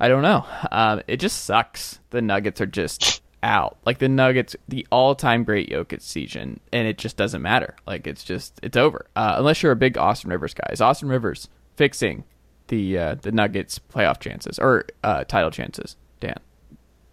[0.00, 0.46] I don't know.
[0.70, 1.98] Um, it just sucks.
[2.10, 3.76] The Nuggets are just out.
[3.84, 7.76] Like the Nuggets, the all-time great Jokic season, and it just doesn't matter.
[7.86, 9.06] Like it's just it's over.
[9.16, 10.68] Uh, unless you're a big Austin Rivers guy.
[10.72, 12.24] Is Austin Rivers fixing
[12.68, 15.96] the uh, the Nuggets playoff chances or uh, title chances?
[16.20, 16.38] Dan.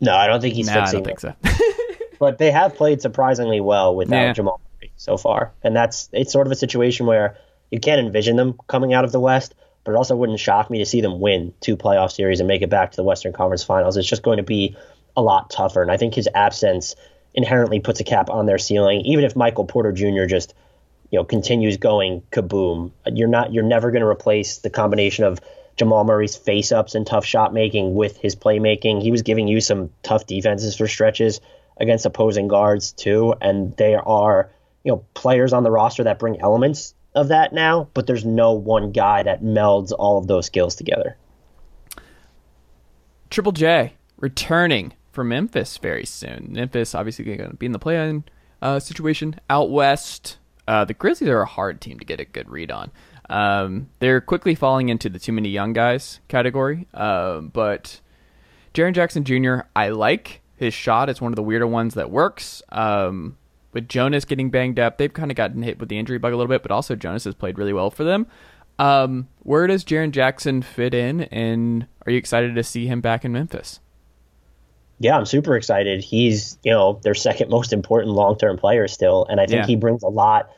[0.02, 1.00] No, I don't think he's nah, fixing.
[1.00, 1.96] I don't think so.
[2.20, 4.34] but they have played surprisingly well without Yeah.
[4.34, 7.38] Jamal Murray so far, and that's it's sort of a situation where
[7.72, 10.80] you can't envision them coming out of the West, but it also wouldn't shock me
[10.80, 13.64] to see them win two playoff series and make it back to the Western Conference
[13.64, 13.98] Finals.
[13.98, 14.76] It's just going to be
[15.16, 16.96] a lot tougher, and I think his absence
[17.34, 19.02] inherently puts a cap on their ceiling.
[19.02, 20.26] Even if Michael Porter Jr.
[20.26, 20.54] just
[21.12, 25.40] you know continues going kaboom, you're not you're never going to replace the combination of
[25.76, 29.02] Jamal Murray's face ups and tough shot making with his playmaking.
[29.02, 31.42] He was giving you some tough defenses for stretches
[31.78, 34.50] against opposing guards too, and there are
[34.84, 38.54] you know players on the roster that bring elements of that now, but there's no
[38.54, 41.18] one guy that melds all of those skills together.
[43.30, 46.50] Triple J returning from Memphis very soon.
[46.52, 48.26] Memphis obviously going to be in the play-in
[48.62, 50.38] uh, situation out west.
[50.68, 52.92] Uh, the Grizzlies are a hard team to get a good read on.
[53.30, 58.02] Um, they're quickly falling into the too many young guys category, uh, but
[58.74, 59.68] Jaren Jackson Jr.
[59.76, 61.10] I like his shot.
[61.10, 62.62] It's one of the weirder ones that works.
[62.70, 63.38] Um,
[63.74, 66.38] with Jonas getting banged up, they've kind of gotten hit with the injury bug a
[66.38, 68.28] little bit, but also Jonas has played really well for them.
[68.78, 73.26] Um, where does Jaren Jackson fit in, and are you excited to see him back
[73.26, 73.80] in Memphis?
[75.00, 76.04] Yeah, I'm super excited.
[76.04, 79.68] He's, you know, their second most important long-term player still, and I think Yeah.
[79.68, 80.50] he brings a lot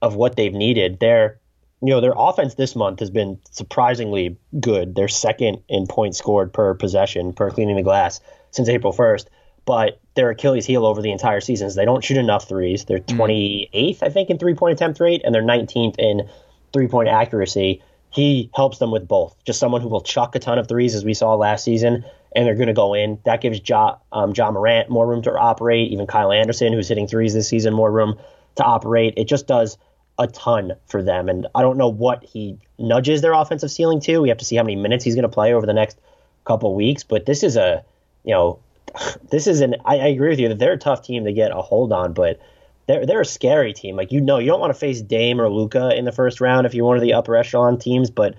[0.00, 0.98] of what they've needed.
[0.98, 1.38] Their,
[1.82, 4.94] you know, their offense this month has been surprisingly good.
[4.94, 9.26] They're second in points scored per possession per cleaning the glass since April 1st.
[9.64, 12.84] But their Achilles heel over the entire season is they don't shoot enough threes.
[12.84, 13.16] They're mm.
[13.16, 16.28] 28th, I think, in three-point attempt rate, and they're 19th in
[16.72, 17.82] three-point accuracy.
[18.10, 19.36] He helps them with both.
[19.44, 22.46] Just someone who will chuck a ton of threes, as we saw last season, and
[22.46, 23.18] they're going to go in.
[23.24, 25.90] That gives Ja, um, John Morant more room to operate.
[25.92, 28.18] Even Kyle Anderson, who's hitting threes this season, more room
[28.56, 29.14] to operate.
[29.16, 29.78] It just does
[30.18, 31.28] a ton for them.
[31.28, 34.18] And I don't know what he nudges their offensive ceiling to.
[34.18, 35.98] We have to see how many minutes he's going to play over the next
[36.44, 37.02] couple weeks.
[37.02, 37.84] But this is a,
[38.24, 38.58] you know,
[39.30, 39.76] this is an.
[39.84, 42.12] I, I agree with you that they're a tough team to get a hold on,
[42.12, 42.40] but
[42.86, 43.96] they're they're a scary team.
[43.96, 46.66] Like you know, you don't want to face Dame or Luka in the first round
[46.66, 48.34] if you're one of the upper echelon teams, but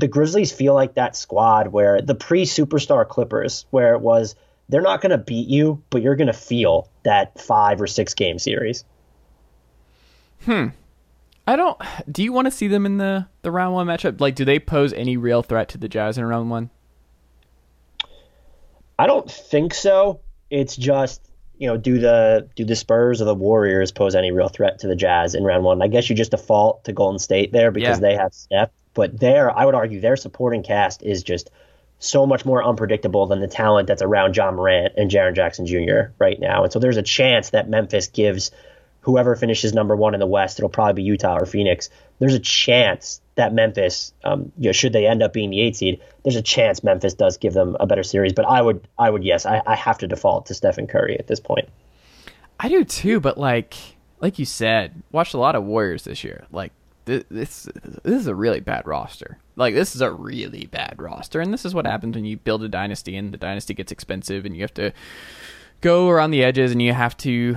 [0.00, 4.34] the Grizzlies feel like that squad where the pre superstar Clippers, where it was
[4.68, 8.14] they're not going to beat you, but you're going to feel that five or six
[8.14, 8.84] game series.
[10.44, 10.68] Hmm.
[11.46, 11.80] I don't.
[12.10, 14.20] Do you want to see them in the the round one matchup?
[14.20, 16.70] Like, do they pose any real threat to the Jazz in round one?
[18.98, 20.20] I don't think so.
[20.50, 21.22] It's just
[21.58, 24.86] you know, do the do the Spurs or the Warriors pose any real threat to
[24.86, 25.82] the Jazz in round one?
[25.82, 28.08] I guess you just default to Golden State there because Yeah.
[28.08, 31.50] they have Steph, but there, I would argue their supporting cast is just
[31.98, 36.12] so much more unpredictable than the talent that's around John Morant and Jaren Jackson Jr.
[36.18, 36.64] right now.
[36.64, 38.50] And so there's a chance that Memphis gives
[39.02, 41.88] whoever finishes number one in the West, it'll probably be Utah or Phoenix.
[42.18, 45.76] There's a chance that Memphis, um, you know, should they end up being the eight
[45.76, 48.34] seed, there's a chance Memphis does give them a better series.
[48.34, 51.26] But I would, I would, yes, I, I have to default to Stephen Curry at
[51.26, 51.68] this point.
[52.58, 53.74] I do too, but like
[54.20, 56.44] like you said, watched a lot of Warriors this year.
[56.52, 56.72] Like
[57.04, 57.68] this this
[58.04, 59.38] is a really bad roster.
[59.56, 62.62] Like this is a really bad roster, and this is what happens when you build
[62.62, 64.92] a dynasty and the dynasty gets expensive, and you have to
[65.80, 67.56] go around the edges, and you have to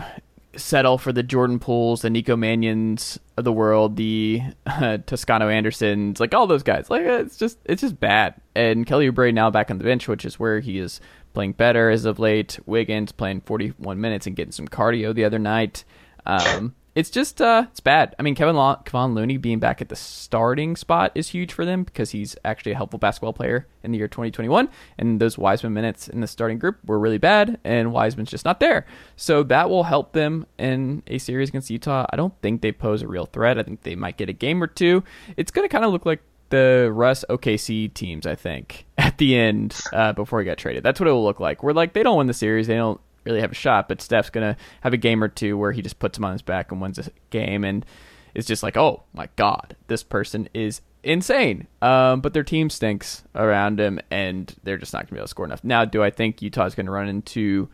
[0.56, 6.20] settle for the Jordan Pooles, the Nico Mannions of the world, the uh, Toscano Andersons,
[6.20, 6.90] like all those guys.
[6.90, 8.36] Like it's just it's just bad.
[8.56, 11.02] And Kelly Oubre now back on the bench, which is where he is
[11.34, 12.60] playing better as of late.
[12.66, 15.84] Wiggins playing 41 minutes and getting some cardio the other night.
[16.26, 18.16] Um, it's just uh, it's bad.
[18.20, 21.66] I mean, Kevin Law- Kevon Looney being back at the starting spot is huge for
[21.66, 24.70] them because he's actually a helpful basketball player in the year 2021.
[25.00, 28.60] And those Wiseman minutes in the starting group were really bad, and Wiseman's just not
[28.60, 28.86] there.
[29.16, 32.06] So that will help them in a series against Utah.
[32.12, 33.58] I don't think they pose a real threat.
[33.58, 35.04] I think they might get a game or two.
[35.36, 39.36] It's going to kind of look like the Russ OKC teams, I think, at the
[39.36, 40.84] end uh, before he got traded.
[40.84, 41.64] That's what it will look like.
[41.64, 44.30] We're like they don't win the series, they don't really have a shot, but Steph's
[44.30, 46.82] gonna have a game or two where he just puts him on his back and
[46.82, 47.86] wins a game, and
[48.34, 51.68] it's just like, oh my god, this person is insane.
[51.82, 55.30] Um, but their team stinks around him, and they're just not gonna be able to
[55.30, 55.64] score enough.
[55.64, 57.70] Now, do I think Utah's gonna run into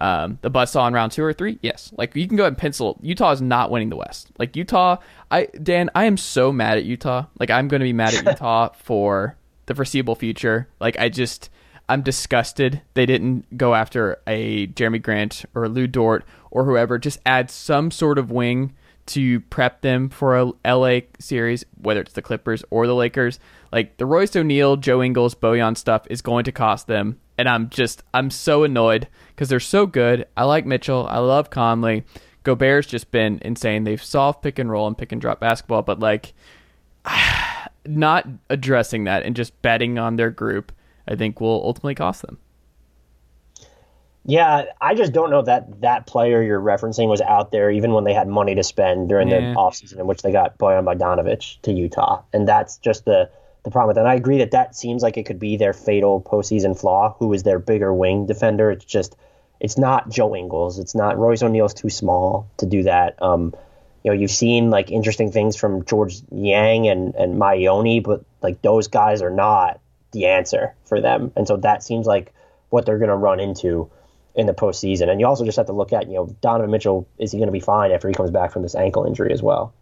[0.00, 1.58] um, the buzzsaw in round two or three?
[1.62, 1.92] Yes.
[1.96, 2.98] Like you can go ahead and pencil.
[3.02, 4.30] Utah is not winning the West.
[4.38, 4.96] Like Utah,
[5.30, 7.26] I Dan, I am so mad at Utah.
[7.38, 10.68] Like I'm going to be mad at Utah for the foreseeable future.
[10.80, 11.50] Like I just,
[11.90, 16.98] I'm disgusted they didn't go after a Jerami Grant or Lu Dort or whoever.
[16.98, 18.74] Just add some sort of wing
[19.06, 23.40] to prep them for a LA series, whether it's the Clippers or the Lakers.
[23.72, 27.68] Like the Royce O'Neale, Joe Ingles, Bojan stuff is going to cost them, and I'm
[27.70, 30.28] just I'm so annoyed because they're so good.
[30.36, 32.04] I like Mitchell, I love Conley.
[32.44, 33.82] Gobert's just been insane.
[33.82, 36.34] They've solved pick and roll and pick and drop basketball, but like
[37.84, 40.70] not addressing that and just betting on their group,
[41.10, 42.38] I think will ultimately cost them.
[44.24, 48.04] Yeah, I just don't know that that player you're referencing was out there even when
[48.04, 49.40] they had money to spend during yeah.
[49.40, 52.22] the offseason in which they got Bojan Bogdanovic to Utah.
[52.32, 53.30] And that's just the
[53.62, 54.02] the problem with that.
[54.02, 57.32] And I agree that that seems like it could be their fatal postseason flaw, who
[57.32, 58.70] is their bigger wing defender.
[58.70, 59.16] It's just,
[59.58, 60.78] it's not Joe Ingles.
[60.78, 63.22] It's not Royce O'Neale's too small to do that.
[63.22, 63.54] Um,
[64.02, 68.24] you know, you've seen like interesting things from Georges Niang and, and Miye Oni, but
[68.40, 69.78] like those guys are not
[70.12, 71.32] the answer for them.
[71.36, 72.32] And so that seems like
[72.68, 73.90] what they're going to run into
[74.34, 75.08] in the postseason.
[75.08, 77.48] And you also just have to look at, you know, Donovan Mitchell, is he going
[77.48, 79.72] to be fine after he comes back from this ankle injury as well?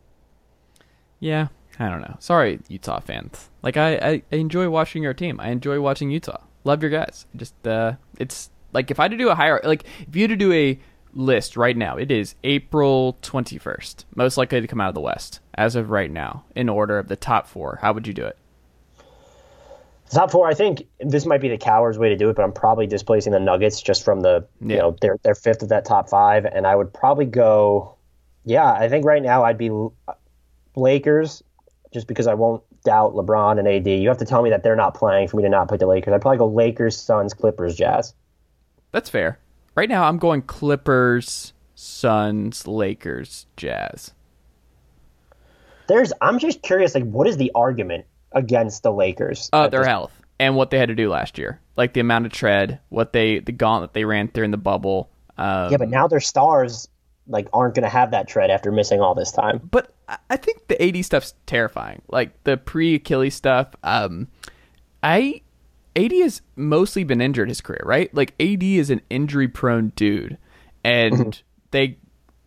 [1.20, 2.16] Yeah, I don't know.
[2.18, 3.50] Sorry, Utah fans.
[3.62, 5.38] Like I, I, I enjoy watching your team.
[5.40, 6.42] I enjoy watching Utah.
[6.64, 7.26] Love your guys.
[7.36, 10.30] Just uh, it's like if I had to do a higher, like if you had
[10.30, 10.78] to do a
[11.14, 15.00] list right now, it is April twenty first, most likely to come out of the
[15.00, 17.78] West as of right now, in order of the top four.
[17.82, 18.36] How would you do it?
[20.10, 22.52] Top four, I think this might be the coward's way to do it, but I'm
[22.52, 24.68] probably displacing the Nuggets just from the yeah.
[24.68, 27.94] you know they're they're fifth of that top five, and I would probably go.
[28.44, 29.70] Yeah, I think right now I'd be
[30.74, 31.42] Lakers,
[31.92, 33.86] just because I won't doubt LeBron and AD.
[33.86, 35.86] You have to tell me that they're not playing for me to not pick the
[35.86, 36.14] Lakers.
[36.14, 38.14] I'd probably go Lakers, Suns, Clippers, Jazz.
[38.92, 39.38] That's fair.
[39.74, 44.12] Right now, I'm going Clippers, Suns, Lakers, Jazz.
[45.86, 46.12] There's.
[46.22, 46.94] I'm just curious.
[46.94, 49.50] Like, what is the argument against the Lakers?
[49.52, 52.32] Uh, their health and what they had to do last year, like the amount of
[52.32, 55.10] tread, what they the gauntlet they ran through in the bubble.
[55.36, 56.88] Um, yeah, but now their stars
[57.26, 59.60] like aren't going to have that tread after missing all this time.
[59.70, 59.92] But
[60.30, 62.02] I think the AD stuff's terrifying.
[62.08, 63.68] Like the pre Achilles stuff.
[63.82, 64.28] Um,
[65.02, 65.42] I
[65.96, 68.12] AD has mostly been injured his career, right?
[68.14, 70.38] Like AD is an injury prone dude,
[70.84, 71.40] and mm-hmm.
[71.70, 71.98] they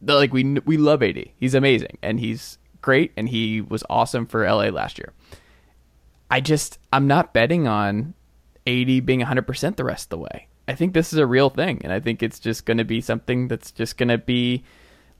[0.01, 1.29] like we we love AD.
[1.37, 5.13] He's amazing and he's great and he was awesome for LA last year.
[6.31, 8.13] I just I'm not betting on
[8.65, 10.47] AD being 100% the rest of the way.
[10.67, 13.01] I think this is a real thing, and I think it's just going to be
[13.01, 14.63] something that's just going to be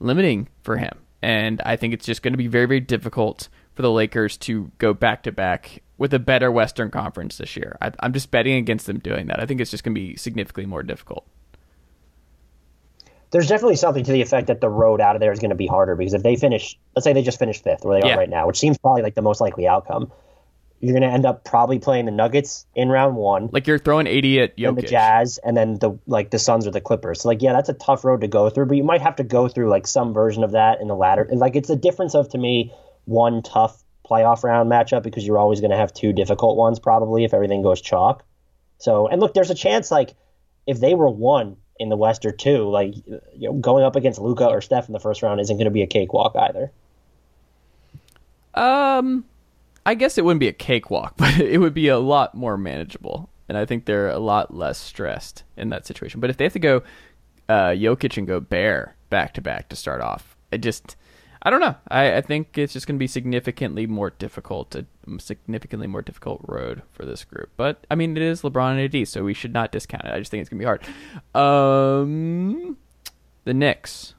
[0.00, 0.98] limiting for him.
[1.20, 4.72] And I think it's just going to be very, very difficult for the Lakers to
[4.78, 7.76] go back to back with a better Western Conference this year.
[7.80, 9.40] I, am just betting against them doing that.
[9.40, 11.26] I think it's just going to be significantly more difficult.
[13.30, 15.56] There's definitely something to the effect that the road out of there is going to
[15.56, 18.14] be harder because if they finish, let's say they just finished fifth where they yeah.
[18.14, 20.10] are right now, which seems probably like the most likely outcome
[20.82, 23.48] you're going to end up probably playing the Nuggets in round one.
[23.52, 24.68] Like you're throwing AD at Jokic.
[24.68, 27.22] And the Jazz, and then the like the Suns or the Clippers.
[27.22, 29.22] So like, yeah, that's a tough road to go through, but you might have to
[29.22, 31.28] go through like some version of that in the latter.
[31.32, 35.60] Like, it's a difference of to me one tough playoff round matchup because you're always
[35.60, 38.24] going to have two difficult ones probably if everything goes chalk.
[38.78, 40.16] So and look, there's a chance like
[40.66, 44.20] if they were one in the West or two, like you know, going up against
[44.20, 46.72] Luka or Steph in the first round isn't going to be a cakewalk either.
[48.54, 49.24] Um,
[49.84, 53.28] I guess it wouldn't be a cakewalk, but it would be a lot more manageable.
[53.48, 56.20] And I think they're a lot less stressed in that situation.
[56.20, 56.82] But if they have to go
[57.48, 60.96] uh, Jokic and go Bear back to back to start off, I just
[61.44, 61.74] I don't know.
[61.88, 64.86] I, I think it's just going to be significantly more difficult, a
[65.18, 67.50] significantly more difficult road for this group.
[67.56, 70.12] But I mean, it is LeBron and AD, so we should not discount it.
[70.12, 70.66] I just think it's going to be
[71.34, 72.02] hard.
[72.04, 72.76] Um,
[73.44, 74.14] the Knicks.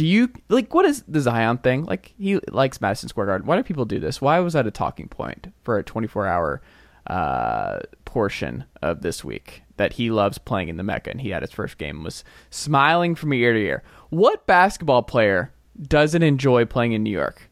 [0.00, 1.84] Do you like what is the Zion thing?
[1.84, 3.46] Like he likes Madison Square Garden.
[3.46, 4.18] Why do people do this?
[4.18, 6.62] Why was that a talking point for a 24 hour
[7.06, 11.42] uh, portion of this week that he loves playing in the Mecca and he had
[11.42, 13.82] his first game was smiling from ear to ear.
[14.08, 17.50] What basketball player doesn't enjoy playing in New York?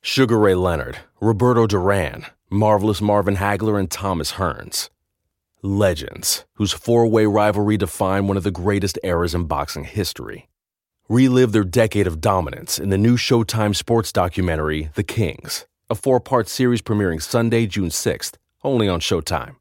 [0.00, 4.88] Sugar Ray Leonard, Roberto Duran, Marvelous Marvin Hagler, and Thomas Hearns.
[5.62, 10.46] Legends, whose four way rivalry defined one of the greatest eras in boxing history.
[11.10, 16.20] Relive their decade of dominance in the new Showtime sports documentary, The Kings, a four
[16.20, 19.56] part series premiering Sunday, June 6th, only on Showtime.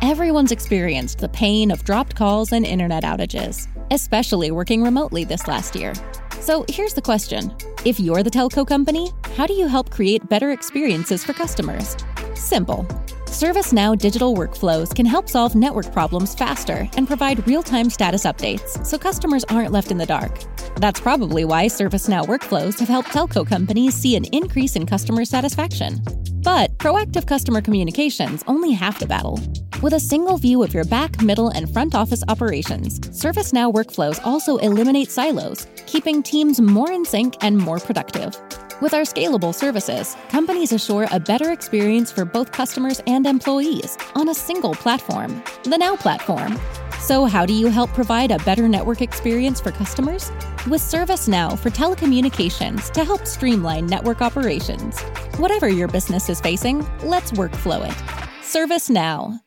[0.00, 5.76] Everyone's experienced the pain of dropped calls and internet outages, especially working remotely this last
[5.76, 5.92] year.
[6.40, 10.52] So here's the question If you're the telco company, how do you help create better
[10.52, 11.98] experiences for customers?
[12.34, 12.86] Simple.
[13.32, 18.84] ServiceNow digital workflows can help solve network problems faster and provide real time status updates
[18.84, 20.38] so customers aren't left in the dark.
[20.76, 26.02] That's probably why ServiceNow workflows have helped telco companies see an increase in customer satisfaction.
[26.42, 29.40] But proactive customer communications only half the battle.
[29.80, 34.58] With a single view of your back, middle, and front office operations, ServiceNow workflows also
[34.58, 38.36] eliminate silos, keeping teams more in sync and more productive.
[38.82, 44.28] With our scalable services, companies assure a better experience for both customers and employees on
[44.28, 46.58] a single platform, the Now Platform.
[46.98, 50.32] So, how do you help provide a better network experience for customers?
[50.66, 55.00] With ServiceNow for telecommunications to help streamline network operations.
[55.38, 57.96] Whatever your business is facing, let's workflow it.
[58.42, 59.38] ServiceNow.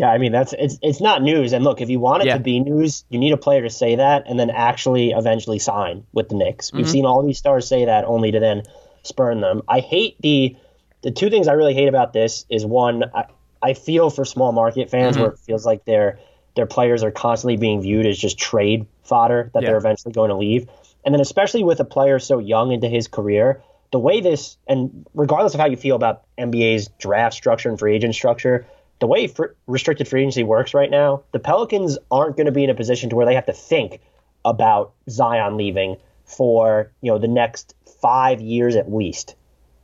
[0.00, 1.52] Yeah, I mean that's it's it's not news.
[1.52, 2.38] And look, if you want it Yeah.
[2.38, 6.04] to be news, you need a player to say that and then actually eventually sign
[6.14, 6.72] with the Knicks.
[6.72, 6.92] We've mm-hmm.
[6.92, 8.62] seen all these stars say that only to then
[9.02, 9.60] spurn them.
[9.68, 10.56] I hate the
[11.02, 13.24] the two things I really hate about this is one, I,
[13.62, 15.22] I feel for small market fans mm-hmm.
[15.22, 16.18] where it feels like their
[16.56, 19.68] their players are constantly being viewed as just trade fodder that Yeah.
[19.68, 20.66] they're eventually going to leave.
[21.04, 25.06] And then especially with a player so young into his career, the way this and
[25.12, 28.66] regardless of how you feel about NBA's draft structure and free agent structure,
[29.00, 32.64] the way fr- restricted free agency works right now, the Pelicans aren't going to be
[32.64, 34.00] in a position to where they have to think
[34.44, 39.34] about Zion leaving for you know the next five years at least.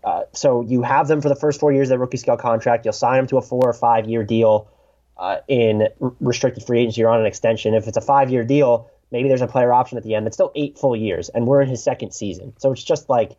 [0.05, 2.85] Uh, so you have them for the first four years of their rookie scale contract.
[2.85, 4.69] You'll sign them to a four or five year deal
[5.17, 7.75] uh, in r- restricted free agency or on an extension.
[7.75, 10.27] If it's a five year deal, maybe there's a player option at the end.
[10.27, 12.53] It's still eight full years, and we're in his second season.
[12.59, 13.37] So it's just like,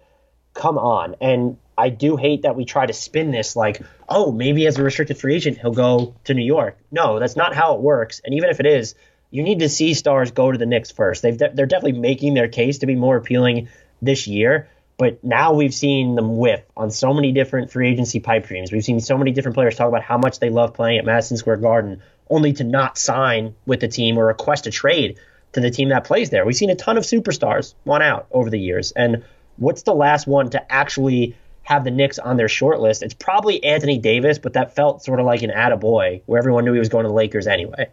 [0.58, 1.16] come on.
[1.22, 4.84] And I do hate that we try to spin this like, oh, maybe as a
[4.84, 6.78] restricted free agent he'll go to New York.
[6.92, 8.20] No, that's not how it works.
[8.26, 8.96] And even if it is,
[9.30, 11.22] you need to see stars go to the Knicks first.
[11.22, 13.70] They've de- they're definitely making their case to be more appealing
[14.02, 14.68] this year.
[14.98, 18.72] But now we've seen them whiff on so many different free agency pipe dreams.
[18.72, 21.38] We've seen so many different players talk about how much they love playing at Madison
[21.38, 25.20] Square Garden, only to not sign with the team or request a trade
[25.54, 26.46] to the team that plays there.
[26.46, 28.92] We've seen a ton of superstars want out over the years.
[28.92, 29.24] And
[29.58, 33.04] what's the last one to actually have the Knicks on their short list?
[33.04, 36.74] It's probably Anthony Davis, but that felt sort of like an attaboy where everyone knew
[36.74, 37.90] he was going to the Lakers anyway.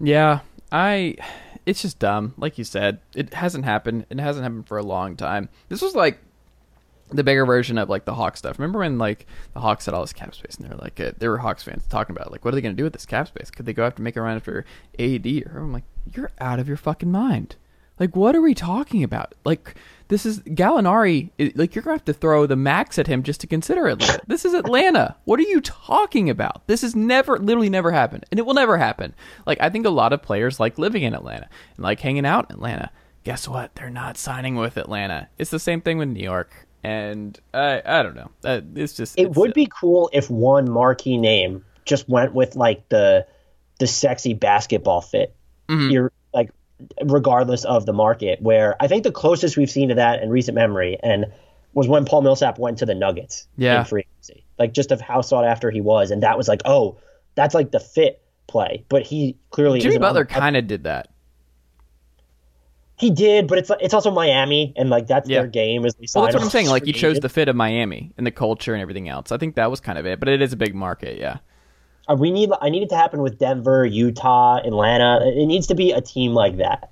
[0.00, 0.40] Yeah,
[0.72, 1.16] I.
[1.66, 2.34] It's just dumb.
[2.38, 4.06] Like you said, it hasn't happened.
[4.10, 5.50] It hasn't happened for a long time.
[5.68, 6.18] This was like
[7.12, 8.58] the bigger version of like the Hawks stuff.
[8.58, 11.28] Remember when like the Hawks had all this cap space and they're like uh, they
[11.28, 13.28] were Hawks fans talking about like what are they going to do with this cap
[13.28, 13.50] space?
[13.50, 14.64] Could they go after make a run after
[14.98, 15.26] AD?
[15.26, 15.84] Or I'm like
[16.14, 17.56] you're out of your fucking mind.
[18.00, 19.34] Like what are we talking about?
[19.44, 19.76] Like
[20.08, 21.30] this is Gallinari.
[21.54, 24.20] Like you're gonna have to throw the max at him just to consider Atlanta.
[24.26, 25.14] This is Atlanta.
[25.26, 26.66] What are you talking about?
[26.66, 29.14] This has never, literally never happened, and it will never happen.
[29.46, 32.46] Like I think a lot of players like living in Atlanta and like hanging out
[32.50, 32.90] in Atlanta.
[33.22, 33.74] Guess what?
[33.74, 35.28] They're not signing with Atlanta.
[35.38, 38.30] It's the same thing with New York, and I, I don't know.
[38.42, 42.56] Uh, it's just It it's- would be cool if one marquee name just went with
[42.56, 43.26] like the
[43.78, 45.34] the sexy basketball fit.
[45.68, 45.90] Mm-hmm.
[45.90, 46.50] You're like
[47.04, 50.54] regardless of the market, where I think the closest we've seen to that in recent
[50.54, 51.26] memory and
[51.72, 53.80] was when Paul Millsap went to the Nuggets Yeah.
[53.80, 54.44] in free agency.
[54.58, 56.10] Like just of how sought after he was.
[56.10, 56.98] And that was like, oh,
[57.34, 58.84] that's like the fit play.
[58.88, 61.08] But he clearly Jimmy Butler kind of did that.
[62.96, 65.38] he did, but it's it's also Miami and like that's Yeah.
[65.40, 66.68] their game is Well, that's what I'm saying.
[66.68, 69.32] Like he chose the fit of Miami and the culture and everything else.
[69.32, 71.18] I think that was kind of it, but it is a big market.
[71.18, 71.38] Yeah.
[72.10, 75.20] Uh, we need I need it to happen with Denver, Utah, Atlanta.
[75.24, 76.90] It needs to be a team like that.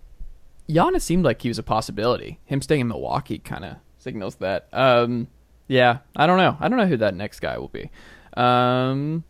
[0.69, 2.39] Giannis seemed like he was a possibility.
[2.45, 4.69] Him staying in Milwaukee kind of signals that.
[4.73, 5.29] Um,
[5.67, 6.57] yeah, I don't know.
[6.61, 7.91] I don't know who that next guy will be.
[8.37, 9.25] Um,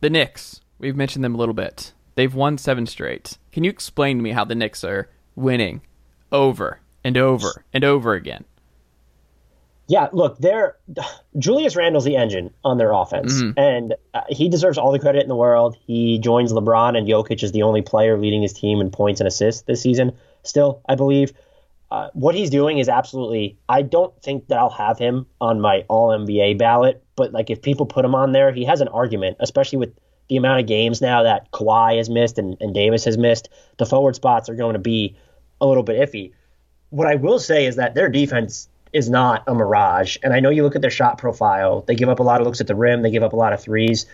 [0.00, 0.60] the Knicks.
[0.78, 1.92] We've mentioned them a little bit.
[2.14, 3.38] They've won seven straight.
[3.52, 5.80] Can you explain to me how the Knicks are winning
[6.30, 8.44] over and over and over again.
[9.88, 10.76] Yeah, look, they're
[11.38, 13.58] Julius Randle's the engine on their offense, mm-hmm.
[13.58, 15.76] and uh, he deserves all the credit in the world.
[15.86, 19.26] He joins LeBron and Jokic as the only player leading his team in points and
[19.26, 20.12] assists this season.
[20.44, 21.32] Still, I believe
[21.90, 23.58] uh, what he's doing is absolutely.
[23.68, 27.60] I don't think that I'll have him on my All NBA ballot, but like if
[27.60, 29.94] people put him on there, he has an argument, especially with
[30.28, 33.50] the amount of games now that Kawhi has missed and, and Davis has missed.
[33.76, 35.16] The forward spots are going to be
[35.60, 36.32] a little bit iffy.
[36.88, 40.18] What I will say is that their defense is not a mirage.
[40.22, 42.46] And I know you look at their shot profile; they give up a lot of
[42.46, 44.06] looks at the rim, they give up a lot of threes.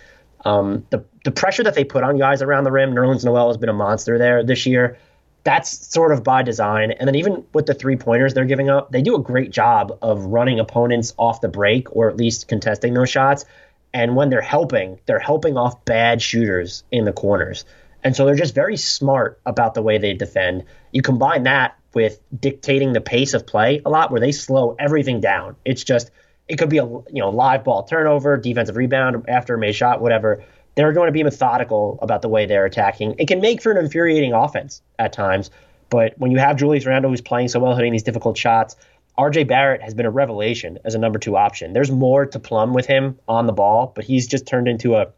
[0.44, 3.56] Um, the the pressure that they put on guys around the rim, Nerlens Noel has
[3.56, 4.98] been a monster there this year.
[5.44, 6.92] That's sort of by design.
[6.92, 9.96] And then even with the three pointers they're giving up, they do a great job
[10.02, 13.44] of running opponents off the break or at least contesting those shots.
[13.94, 17.64] And when they're helping, they're helping off bad shooters in the corners.
[18.04, 20.64] And so they're just very smart about the way they defend.
[20.92, 25.20] You combine that with dictating the pace of play a lot, where they slow everything
[25.20, 25.56] down.
[25.64, 26.10] It's just
[26.48, 30.00] it could be a you know live ball turnover, defensive rebound after a made shot,
[30.00, 30.44] whatever.
[30.74, 33.16] They're going to be methodical about the way they're attacking.
[33.18, 35.50] It can make for an infuriating offense at times,
[35.90, 38.76] but when you have Julius Randle who's playing so well, hitting these difficult shots,
[39.18, 41.72] RJ Barrett has been a revelation as a number two option.
[41.72, 45.08] There's more to plumb with him on the ball, but he's just turned into a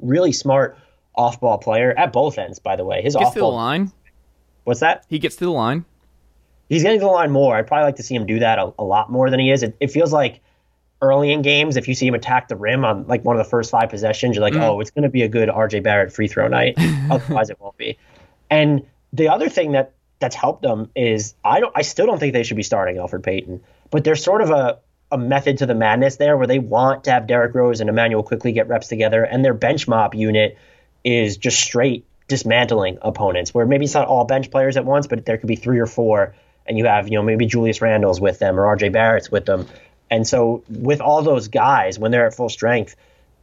[0.00, 0.76] really smart
[1.14, 3.00] off ball player at both ends, by the way.
[3.02, 3.92] His off ball line.
[4.64, 5.04] What's that?
[5.08, 5.84] He gets to the line.
[6.68, 7.54] He's getting to the line more.
[7.56, 9.62] I'd probably like to see him do that a, a lot more than he is.
[9.62, 10.40] It, it, feels like
[11.02, 13.48] early in games, if you see him attack the rim on like one of the
[13.48, 14.62] first five possessions, you're like, mm.
[14.62, 16.74] oh, it's going to be a good RJ Barrett free throw night.
[17.10, 17.98] Otherwise, it won't be.
[18.50, 21.72] And the other thing that that's helped them is I don't.
[21.76, 24.78] I still don't think they should be starting Elfrid Payton, but there's sort of a
[25.12, 28.22] a method to the madness there where they want to have Derrick Rose and Immanuel
[28.22, 30.56] Quickley get reps together, and their bench mob unit
[31.04, 33.52] is just straight dismantling opponents.
[33.52, 35.86] Where maybe it's not all bench players at once, but there could be three or
[35.86, 36.34] four,
[36.66, 39.66] and you have you know maybe Julius Randle's with them or RJ Barrett's with them.
[40.10, 42.94] And so with all those guys, when they're at full strength,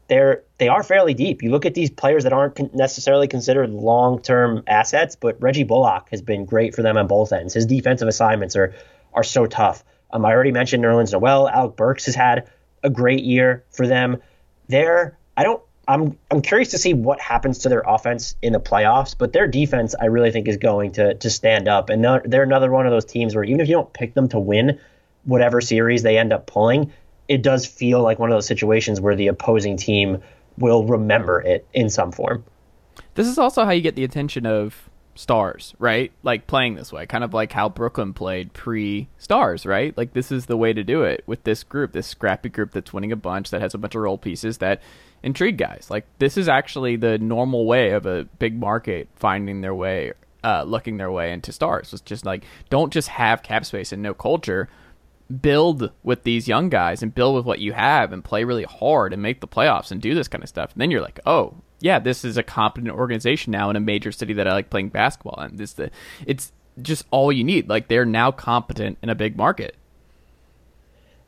[0.07, 1.41] they're they are fairly deep.
[1.41, 6.09] You look at these players that aren't necessarily considered long term assets, but Reggie Bullock
[6.11, 7.53] has been great for them on both ends.
[7.53, 8.73] His defensive assignments are
[9.13, 9.83] are so tough.
[10.11, 11.47] Um, I already mentioned Nerlens Noel.
[11.47, 12.49] Alec Burks has had
[12.83, 14.17] a great year for them.
[14.67, 18.59] They're I don't I'm I'm curious to see what happens to their offense in the
[18.59, 21.89] playoffs, but their defense I really think is going to to stand up.
[21.89, 24.29] And they're, they're another one of those teams where even if you don't pick them
[24.29, 24.79] to win
[25.25, 26.93] whatever series they end up pulling,
[27.27, 30.21] it does feel like one of those situations where the opposing team
[30.57, 32.43] will remember it in some form.
[33.15, 36.11] This is also how you get the attention of stars, right?
[36.23, 39.95] Like playing this way, kind of like how Brooklyn played pre stars, right?
[39.97, 42.93] Like this is the way to do it with this group, this scrappy group that's
[42.93, 44.81] winning a bunch that has a bunch of role pieces that
[45.23, 45.87] intrigue guys.
[45.89, 50.13] Like this is actually the normal way of a big market finding their way,
[50.43, 51.93] uh, looking their way into stars.
[51.93, 54.69] It's just like don't just have cap space and no culture.
[55.41, 59.13] Build with these young guys and build with what you have and play really hard
[59.13, 60.73] and make the playoffs and do this kind of stuff.
[60.73, 64.11] And then you're like, oh yeah, this is a competent organization now in a major
[64.11, 65.89] city that I like playing basketball and this the
[66.27, 66.51] it's
[66.81, 67.69] just all you need.
[67.69, 69.75] Like they're now competent in a big market.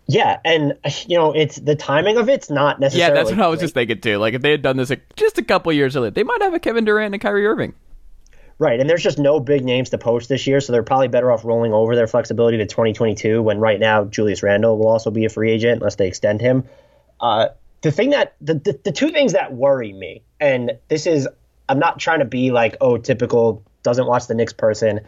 [0.07, 0.77] Yeah, and
[1.07, 3.17] you know, it's the timing of it's not necessarily.
[3.17, 4.17] Yeah, that's what I was just thinking too.
[4.17, 6.59] Like if they had done this just a couple years earlier, they might have a
[6.59, 7.73] Kevin Durant and Kyrie Irving.
[8.59, 11.31] Right, and there's just no big names to poach this year, so they're probably better
[11.31, 13.41] off rolling over their flexibility to 2022.
[13.41, 16.65] When right now Julius Randle will also be a free agent unless they extend him.
[17.19, 17.49] Uh,
[17.81, 21.27] the thing that the, the the two things that worry me, and this is
[21.69, 25.01] I'm not trying to be like oh typical doesn't watch the Knicks person.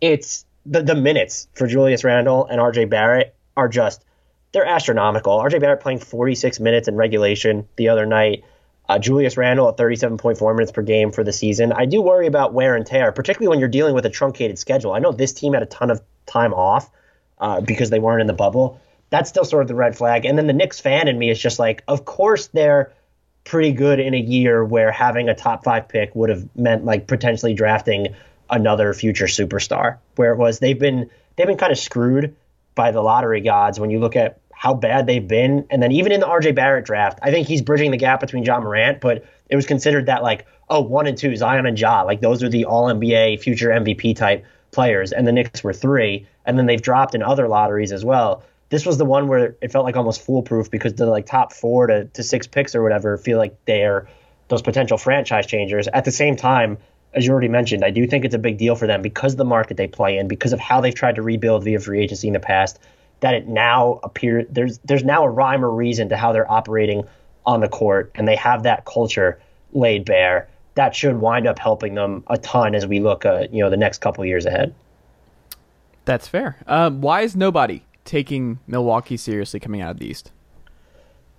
[0.00, 4.04] It's the the minutes for Julius Randle and RJ Barrett are just
[4.52, 5.38] they're astronomical.
[5.38, 8.44] RJ Barrett playing 46 minutes in regulation the other night.
[8.88, 11.72] Uh, Julius Randle at 37.4 minutes per game for the season.
[11.72, 14.92] I do worry about wear and tear, particularly when you're dealing with a truncated schedule.
[14.92, 16.90] I know this team had a ton of time off
[17.38, 18.80] uh, because they weren't in the bubble.
[19.10, 20.24] That's still sort of the red flag.
[20.24, 22.92] And then the Knicks fan in me is just like, of course they're
[23.44, 27.06] pretty good in a year where having a top five pick would have meant like
[27.06, 28.14] potentially drafting
[28.48, 29.98] another future superstar.
[30.16, 32.36] Where it was they've been they've been kind of screwed
[32.78, 35.66] by the lottery gods when you look at how bad they've been.
[35.68, 38.44] And then even in the RJ Barrett draft, I think he's bridging the gap between
[38.44, 42.02] John Morant, but it was considered that like, oh, one and two, Zion and Ja,
[42.02, 45.12] like those are the all NBA future MVP type players.
[45.12, 46.28] And the Knicks were three.
[46.46, 48.44] And then they've dropped in other lotteries as well.
[48.70, 51.88] This was the one where it felt like almost foolproof because the like top four
[51.88, 54.08] to, to six picks or whatever feel like they're
[54.46, 55.88] those potential franchise changers.
[55.88, 56.78] At the same time,
[57.14, 59.38] as you already mentioned, I do think it's a big deal for them because of
[59.38, 62.28] the market they play in, because of how they've tried to rebuild via free agency
[62.28, 62.78] in the past.
[63.20, 67.04] That it now appears there's there's now a rhyme or reason to how they're operating
[67.44, 69.40] on the court, and they have that culture
[69.72, 70.48] laid bare.
[70.74, 73.76] That should wind up helping them a ton as we look, uh, you know, the
[73.76, 74.72] next couple years ahead.
[76.04, 76.58] That's fair.
[76.66, 80.30] Um, why is nobody taking Milwaukee seriously coming out of the East?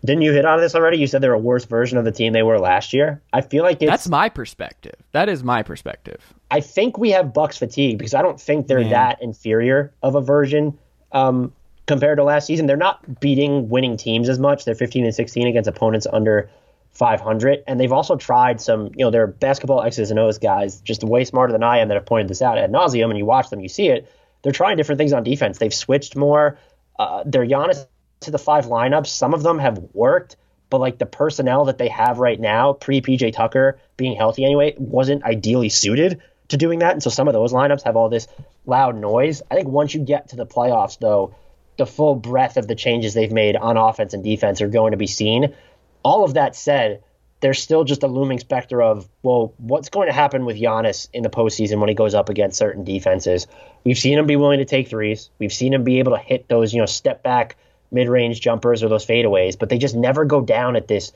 [0.05, 0.97] Didn't you hit on this already?
[0.97, 3.21] You said they're a worse version of the team they were last year.
[3.33, 4.95] I feel like it's, That's my perspective.
[5.11, 6.21] That is my perspective.
[6.49, 8.89] I think we have Bucks fatigue because I don't think they're Yeah.
[8.89, 10.77] that inferior of a version
[11.11, 11.51] um,
[11.85, 12.65] compared to last season.
[12.65, 14.63] They're not beating winning teams as much.
[14.63, 16.49] They're 15 and 16 against opponents under
[16.91, 18.91] 500, and they've also tried some.
[18.95, 21.95] You know, they're basketball X's and O's guys, just way smarter than I am that
[21.95, 23.09] have pointed this out ad nauseum.
[23.09, 24.11] And you watch them, you see it.
[24.41, 25.57] They're trying different things on defense.
[25.57, 26.57] They've switched more.
[26.97, 27.85] Uh, their Giannis
[28.21, 29.07] to the five lineups.
[29.07, 30.35] Some of them have worked,
[30.69, 34.75] but like the personnel that they have right now, pre PJ Tucker being healthy anyway,
[34.77, 36.93] wasn't ideally suited to doing that.
[36.93, 38.27] And so some of those lineups have all this
[38.65, 39.41] loud noise.
[39.49, 41.35] I think once you get to the playoffs, though,
[41.77, 44.97] the full breadth of the changes they've made on offense and defense are going to
[44.97, 45.55] be seen.
[46.03, 47.03] All of that said,
[47.41, 51.23] there's still just a looming specter of, well, what's going to happen with Giannis in
[51.23, 53.47] the postseason when he goes up against certain defenses?
[53.85, 55.29] We've seen him be willing to take threes.
[55.39, 57.55] We've seen him be able to hit those, you know, step back
[57.91, 61.11] mid range jumpers or those fadeaways, but they just never go down at this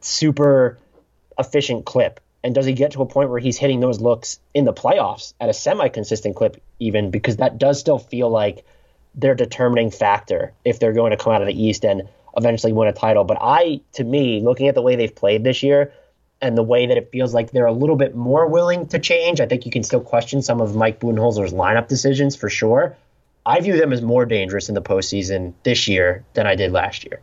[0.00, 0.78] super
[1.38, 2.20] efficient clip.
[2.44, 5.34] And does he get to a point where he's hitting those looks in the playoffs
[5.40, 7.10] at a semi consistent clip, even?
[7.10, 8.64] Because that does still feel like
[9.14, 12.88] their determining factor if they're going to come out of the East and eventually win
[12.88, 13.24] a title.
[13.24, 15.92] But I, to me, looking at the way they've played this year
[16.40, 19.40] and the way that it feels like they're a little bit more willing to change,
[19.40, 22.96] I think you can still question some of Mike Budenholzer's lineup decisions for sure.
[23.48, 27.04] I view them as more dangerous in the postseason this year than I did last
[27.04, 27.22] year.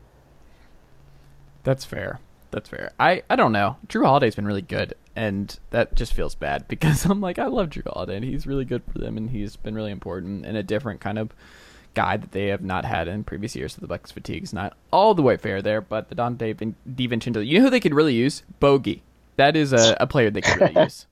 [1.63, 2.19] That's fair.
[2.49, 2.93] That's fair.
[2.99, 3.77] I, I don't know.
[3.87, 7.69] Jrue Holiday's been really good, and that just feels bad because I'm like, I love
[7.69, 10.63] Jrue Holiday, and he's really good for them, and he's been really important and a
[10.63, 11.29] different kind of
[11.93, 13.75] guy that they have not had in previous years.
[13.75, 16.75] So the Bucks fatigue is not all the way fair there, but the Donte Vin-
[16.89, 18.41] DiVincenzo, you know who they could really use?
[18.59, 19.03] Bogey.
[19.37, 21.05] That is a, a player they could really use.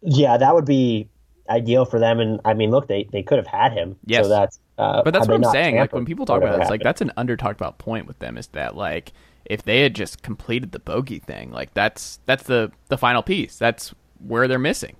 [0.00, 1.08] Yeah, that would be
[1.48, 2.20] ideal for them.
[2.20, 3.96] And I mean, look, they, they could have had him.
[4.04, 4.24] Yes.
[4.24, 5.76] So that's, uh, But that's what I'm saying.
[5.76, 8.18] Like when people talk about it, it's like that's an under talked about point with
[8.18, 9.12] them is that like
[9.44, 13.58] if they had just completed the bogey thing, like that's that's the the final piece.
[13.58, 14.96] That's where they're missing.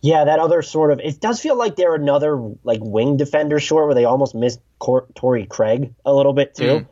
[0.00, 1.00] Yeah, that other sort of.
[1.00, 5.08] It does feel like they're another like wing defender short, where they almost missed Cor-
[5.16, 6.86] Torrey Craig a little bit too.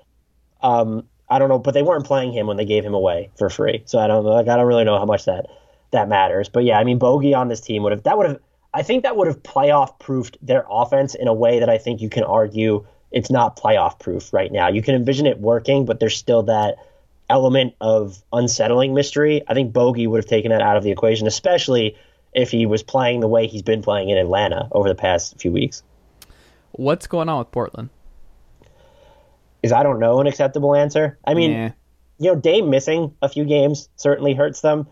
[0.61, 3.49] Um, I don't know, but they weren't playing him when they gave him away for
[3.49, 4.49] free, so I don't like.
[4.49, 5.47] I don't really know how much that
[5.93, 6.49] that matters.
[6.49, 8.39] But yeah, I mean, Bogey on this team would have that would have.
[8.75, 12.01] I think that would have playoff proofed their offense in a way that I think
[12.03, 14.69] you can argue it's not playoff proof right now.
[14.69, 16.77] You can envision it working, but there's still that
[17.31, 19.43] element of unsettling mystery.
[19.49, 21.97] I think Bogey would have taken that out of the equation, especially
[22.35, 25.51] if he was playing the way he's been playing in Atlanta over the past few
[25.51, 25.83] weeks.
[26.73, 27.89] What's going on with Portland?
[29.63, 31.19] Is I don't know an acceptable answer.
[31.25, 31.71] I mean, Yeah.
[32.19, 34.87] you know, Dame missing a few games certainly hurts them.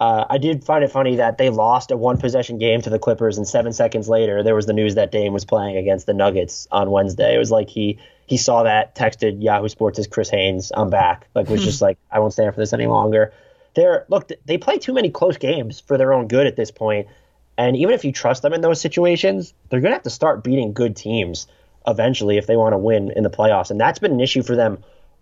[0.00, 3.00] Uh, I did find it funny that they lost a one possession game to the
[3.00, 6.14] Clippers, and seven seconds later, there was the news that Dame was playing against the
[6.14, 7.34] Nuggets on Wednesday.
[7.34, 11.26] It was like he he saw that, texted Yahoo Sports' as Chris Haynes, "I'm back."
[11.34, 13.32] Like was just like, I won't stand for this any longer.
[13.74, 17.08] They're look, they play too many close games for their own good at this point,
[17.56, 20.74] and even if you trust them in those situations, they're gonna have to start beating
[20.74, 21.48] good teams
[21.88, 24.54] eventually if they want to win in the playoffs, and that's been an issue for
[24.54, 24.78] them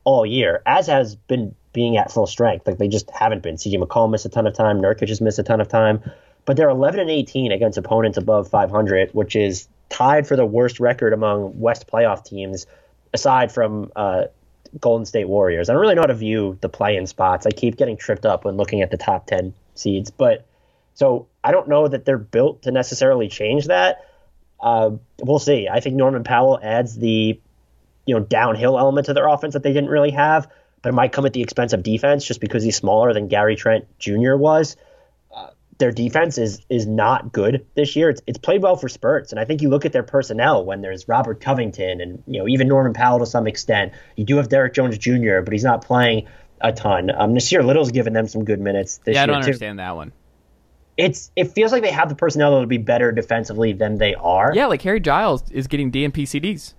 [0.07, 2.67] all year, as has been being at full strength.
[2.67, 3.57] Like they just haven't been.
[3.57, 4.81] CJ McCollum missed a ton of time.
[4.81, 6.01] Nurkic has missed a ton of time.
[6.47, 10.79] But they're 11 and 18 against opponents above 500, which is tied for the worst
[10.79, 12.67] record among West playoff teams,
[13.13, 14.27] aside from uh,
[14.81, 15.69] Golden State Warriors.
[15.69, 17.45] I don't really know how to view the play-in spots.
[17.45, 20.13] I keep getting tripped up when looking at the top 10 seeds.
[20.13, 20.47] But
[20.95, 24.07] so I don't know that they're built to necessarily change that.
[24.61, 25.69] Uh, we'll see.
[25.69, 27.41] I think Norman Powell adds the
[28.07, 30.51] you know downhill element to their offense that they didn't really have,
[30.83, 33.57] but it might come at the expense of defense just because he's smaller than Gary
[33.57, 34.37] Trent Jr.
[34.37, 34.77] was.
[35.35, 35.49] Uh,
[35.79, 38.09] their defense is is not good this year.
[38.09, 40.81] It's it's played well for spurts, and I think you look at their personnel when
[40.81, 43.93] there's Robert Covington and you know even Norman Powell to some extent.
[44.17, 46.29] You do have Derrick Jones Jr., but he's not playing
[46.61, 47.11] a ton.
[47.11, 49.15] Um, Nassir Little's given them some good minutes this year.
[49.15, 49.47] Yeah, I don't too.
[49.47, 50.13] understand that one.
[50.97, 54.53] It's it feels like they have the personnel to be better defensively than they are.
[54.55, 56.75] Yeah, like Harry Giles is getting DNP CDs.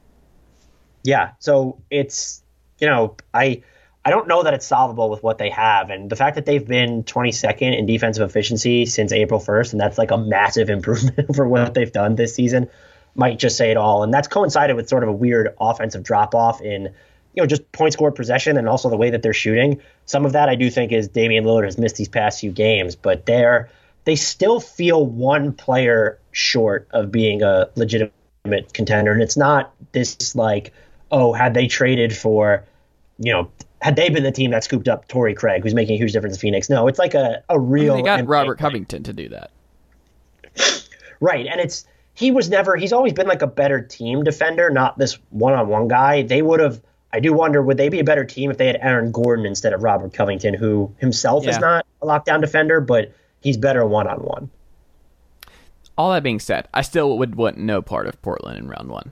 [1.08, 1.32] Yeah.
[1.40, 2.44] So it's
[2.80, 3.64] you know i
[4.04, 5.90] i don't know that it's solvable with what they have.
[5.90, 9.98] And the fact that they've been 22nd in defensive efficiency since april 1st and that's
[9.98, 12.70] like a massive improvement for what they've done this season
[13.16, 14.04] might just say it all.
[14.04, 16.94] And that's coincided with sort of a weird offensive drop off in
[17.34, 19.82] you know just point scored possession and also the way that they're shooting.
[20.06, 22.98] Some of that i do think is Damian Lillard has missed these past few games
[22.98, 23.70] but they're
[24.04, 28.14] they still feel one player short of being a legitimate
[28.74, 29.12] contender.
[29.12, 30.74] And it's not this like
[31.12, 32.64] oh, had they traded for,
[33.20, 33.52] you know,
[33.82, 36.36] had they been the team that scooped up Torrey Craig, who's making a huge difference
[36.36, 36.70] in Phoenix?
[36.70, 37.96] No, it's like a, a real.
[37.96, 38.58] they got Robert.
[38.58, 39.52] Covington to do that.
[41.20, 44.98] Right, and it's he was never he's always been like a better team defender, not
[44.98, 46.24] this one-on-one guy.
[46.24, 46.82] They would have
[47.14, 49.74] I do wonder would they be a better team if they had Aaron Gordon instead
[49.74, 54.50] of Robert Covington, who himself is not a lockdown defender, but he's better one-on-one.
[55.98, 59.12] All that being said, I still would want no part of Portland in round one.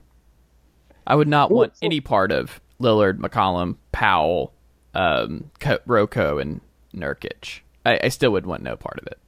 [1.07, 4.53] I would not want any part of Lillard, McCollum, Powell,
[4.93, 6.61] um, Ko- Roko, and
[6.95, 7.59] Nurkic.
[7.85, 9.19] I, I still would want no part of it.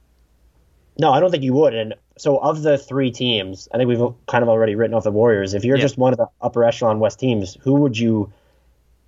[0.98, 1.74] No, I don't think you would.
[1.74, 5.12] And so, of the three teams, I think we've kind of already written off the
[5.12, 5.54] Warriors.
[5.54, 5.82] If you're Yeah.
[5.82, 8.32] just one of the upper echelon West teams, who would you,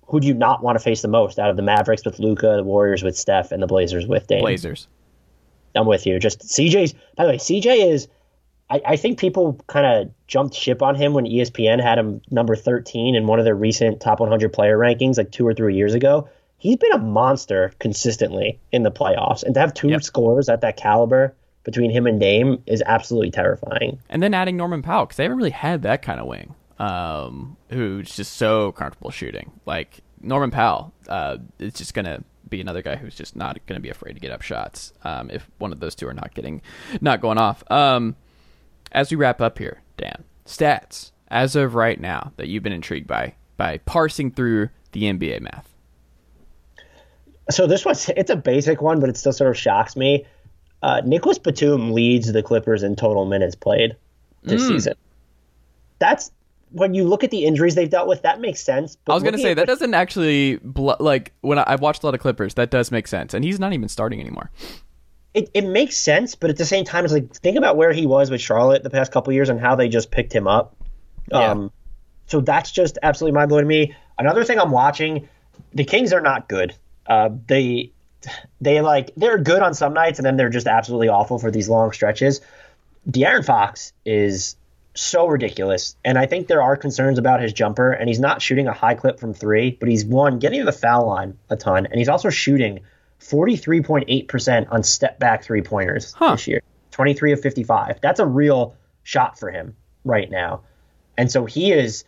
[0.05, 2.53] who do you not want to face the most out of the Mavericks with Luka,
[2.57, 4.39] the Warriors with Steph, and the Blazers with Dame?
[4.41, 4.87] Blazers.
[5.75, 6.19] I'm with you.
[6.19, 6.93] Just CJ's.
[7.15, 8.07] By the way, CJ is.
[8.71, 12.55] I, I think people kind of jumped ship on him when ESPN had him number
[12.55, 15.93] 13 in one of their recent top 100 player rankings, like two or three years
[15.93, 16.29] ago.
[16.57, 20.03] He's been a monster consistently in the playoffs, and to have two Yep.
[20.03, 23.99] scorers at that caliber between him and Dame is absolutely terrifying.
[24.09, 27.57] And then adding Norman Powell because they haven't really had that kind of wing, um,
[27.71, 29.51] who's just so comfortable shooting.
[29.65, 33.89] Like Norman Powell, uh, is just gonna be another guy who's just not gonna be
[33.89, 34.93] afraid to get up shots.
[35.03, 36.61] Um, if one of those two are not getting,
[37.01, 37.63] not going off.
[37.71, 38.15] Um,
[38.91, 43.07] as we wrap up here, Dan, stats as of right now that you've been intrigued
[43.07, 45.67] by by parsing through the NBA math.
[47.49, 50.25] So this one's it's a basic one, but it still sort of shocks me.
[50.83, 53.95] Uh, Nicolas Batum leads the Clippers in total minutes played
[54.43, 54.93] this season.
[55.99, 56.31] That's
[56.71, 58.23] when you look at the injuries they've dealt with.
[58.23, 58.95] That makes sense.
[59.05, 62.03] But I was gonna say that what- doesn't actually bl- like when I, I've watched
[62.03, 62.55] a lot of Clippers.
[62.55, 64.49] That does make sense, and he's not even starting anymore.
[65.33, 68.05] It, it makes sense, but at the same time, it's like think about where he
[68.05, 70.75] was with Charlotte the past couple years and how they just picked him up.
[71.31, 71.51] Yeah.
[71.51, 71.71] Um,
[72.27, 73.95] so that's just absolutely mind blowing to me.
[74.17, 75.29] Another thing I'm watching,
[75.73, 76.75] the Kings are not good.
[77.07, 77.91] Uh, they
[78.59, 81.67] they like they're good on some nights and then they're just absolutely awful for these
[81.67, 82.41] long stretches.
[83.09, 84.55] De'Aaron Fox is
[84.93, 88.67] so ridiculous, and I think there are concerns about his jumper, and he's not shooting
[88.67, 91.85] a high clip from three, but he's one getting to the foul line a ton,
[91.85, 92.81] and he's also shooting
[93.21, 96.31] 43.8% on step back three pointers Huh.
[96.31, 96.61] this year,
[96.91, 97.99] 23 of 55.
[98.01, 100.61] That's a real shot for him right now,
[101.17, 102.03] and so he is.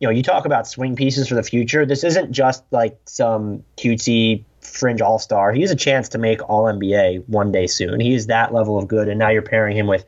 [0.00, 1.86] You know, you talk about swing pieces for the future.
[1.86, 5.52] This isn't just like some cutesy fringe all star.
[5.52, 8.00] He has a chance to make All NBA one day soon.
[8.00, 10.04] He is that level of good, and now you're pairing him with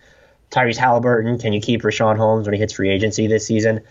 [0.50, 1.38] Tyrese Halliburton.
[1.38, 3.82] Can you keep Richaun Holmes when he hits free agency this season?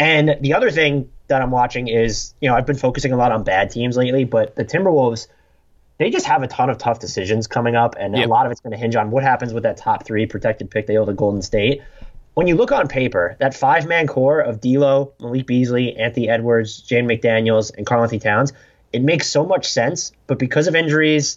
[0.00, 3.30] And the other thing that I'm watching is, you know, I've been focusing a lot
[3.30, 5.26] on bad teams lately, but the Timberwolves,
[6.00, 8.26] they just have a ton of tough decisions coming up, and Yep.
[8.26, 10.70] a lot of it's going to hinge on what happens with that top three protected
[10.70, 11.82] pick they owe to Golden State.
[12.32, 16.82] When you look on paper, that five man core of D'Lo, Malik Beasley, Anthony Edwards,
[16.88, 18.54] Jaden McDaniels, and Karl-Anthony Towns,
[18.94, 20.12] it makes so much sense.
[20.26, 21.36] But because of injuries,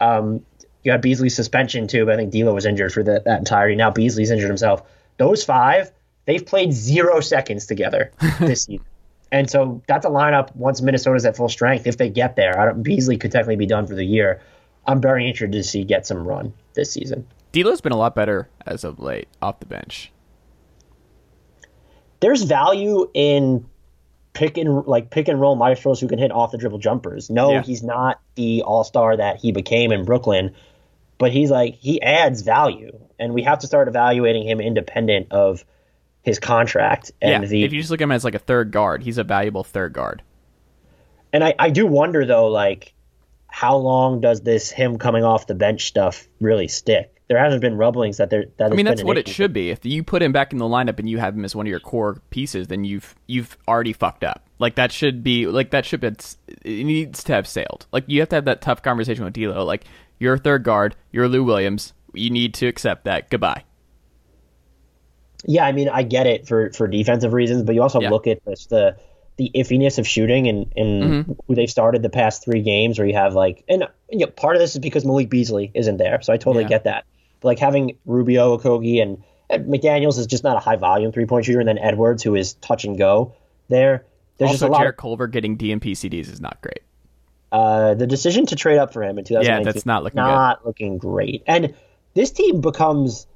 [0.00, 0.46] um,
[0.84, 3.74] you had Beasley's suspension too, but I think D'Lo was injured for the, that entirety.
[3.74, 4.82] Now Beasley's injured himself.
[5.16, 5.90] Those five,
[6.26, 8.84] they've played zero seconds together this season.
[9.32, 11.86] And so that's a lineup once Minnesota's at full strength.
[11.86, 14.40] If they get there, I don't, Beasley could technically be done for the year.
[14.86, 17.26] I'm very interested to see get some run this season.
[17.52, 20.12] D'Lo's been a lot better as of late off the bench.
[22.20, 23.66] There's value in
[24.32, 27.30] pick and like pick and roll maestros who can hit off the dribble jumpers.
[27.30, 27.62] No, Yeah.
[27.62, 30.54] he's not the all star that he became in Brooklyn,
[31.18, 35.64] but he's like he adds value, and we have to start evaluating him independent of
[36.26, 38.72] his contract and yeah, the if you just look at him as like a third
[38.72, 40.22] guard, he's a valuable third guard.
[41.32, 42.94] And I, I do wonder though, like,
[43.46, 47.12] how long does this him coming off the bench stuff really stick?
[47.28, 48.46] There hasn't been rumblings that there.
[48.56, 49.70] That I mean, it's that's what it should be.
[49.70, 51.70] If you put him back in the lineup and you have him as one of
[51.70, 54.48] your core pieces, then you've you've already fucked up.
[54.58, 57.86] Like that should be like that should be it needs to have sailed.
[57.92, 59.64] Like you have to have that tough conversation with D'Lo.
[59.64, 59.84] Like
[60.18, 61.92] you're a third guard, you're Lou Williams.
[62.14, 63.30] You need to accept that.
[63.30, 63.62] Goodbye.
[65.44, 68.10] Yeah, I mean, I get it for for defensive reasons, but you also Yeah.
[68.10, 68.96] look at this the
[69.36, 71.32] the iffiness of shooting and and Mm-hmm.
[71.46, 74.56] who they've started the past three games, where you have like, and you know, part
[74.56, 76.68] of this is because Malik Beasley isn't there, so I totally Yeah.
[76.70, 77.04] get that.
[77.40, 81.26] But like having Rubio, Okogie, and, and McDaniel's is just not a high volume three
[81.26, 83.34] point shooter, and then Edwards, who is touch and go
[83.68, 84.06] there.
[84.38, 84.78] There's just also, a lot.
[84.80, 86.80] Jarrett Of, Culver getting DNP CDs is not great.
[87.52, 90.64] uh, the decision to trade up for him in 2019 Yeah, that's not looking not
[90.66, 91.42] looking great.
[91.46, 91.74] And
[92.14, 93.26] this team becomes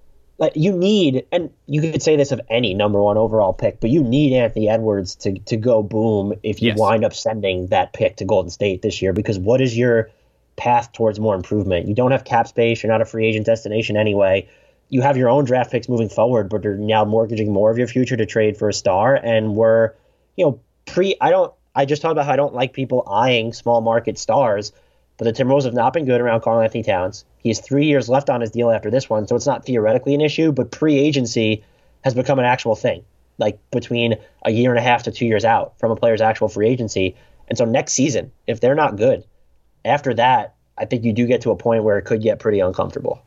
[0.41, 3.91] like you need, and you could say this of any number one overall pick, but
[3.91, 6.79] you need Anthony Edwards to to go boom if you Yes.
[6.79, 9.13] wind up sending that pick to Golden State this year.
[9.13, 10.11] Because what is your
[10.57, 11.87] path towards more improvement?
[11.87, 12.83] You don't have cap space.
[12.83, 14.49] You're not a free agent destination anyway.
[14.89, 17.87] You have your own draft picks moving forward, but you're now mortgaging more of your
[17.87, 19.15] future to trade for a star.
[19.15, 19.93] And we're,
[20.37, 21.17] you know, pre.
[21.21, 21.53] I don't.
[21.75, 24.73] I just talked about how I don't like people eyeing small market stars.
[25.19, 27.27] But the Timberwolves have not been good around Karl-Anthony Towns.
[27.43, 30.15] He has three years left on his deal after this one, so it's not theoretically
[30.15, 31.65] an issue, but pre agency
[32.05, 33.03] has become an actual thing,
[33.39, 36.49] like between a year and a half to two years out from a player's actual
[36.49, 37.17] free agency.
[37.49, 39.25] And so next season, if they're not good,
[39.85, 42.61] after that, I think you do get to a point where it could get pretty
[42.61, 43.21] uncomfortable.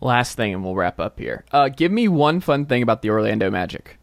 [0.00, 1.44] Last thing, and we'll wrap up here.
[1.50, 3.98] Uh, give me one fun thing about the Orlando Magic.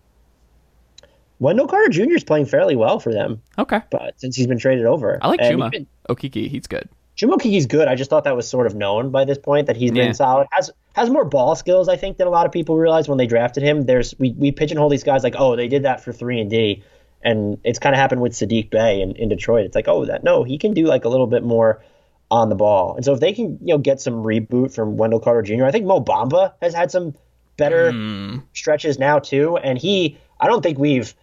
[1.39, 2.15] Wendell Carter Jr.
[2.15, 3.41] is playing fairly well for them.
[3.57, 3.81] Okay.
[3.91, 5.67] But since he's been traded over, I like And Chuma.
[5.67, 6.89] even- Okeke, he's good.
[7.15, 7.87] Jim Okeke's good.
[7.87, 10.47] I just thought that was sort of known by this point that he's been solid.
[10.51, 13.27] Has has more ball skills, I think, than a lot of people realized when they
[13.27, 13.85] drafted him.
[13.85, 16.83] There's we, we pigeonhole these guys like, oh, they did that for three and D,
[17.21, 19.65] and it's kind of happened with Saddiq Bey in, in Detroit.
[19.65, 21.81] It's like, oh, that no, he can do like a little bit more
[22.29, 22.95] on the ball.
[22.95, 25.71] And so if they can, you know, get some reboot from Wendell Carter Jr., I
[25.71, 27.15] think Mo Bamba has had some
[27.55, 28.39] better hmm.
[28.53, 31.15] stretches now too, and he, I don't think we've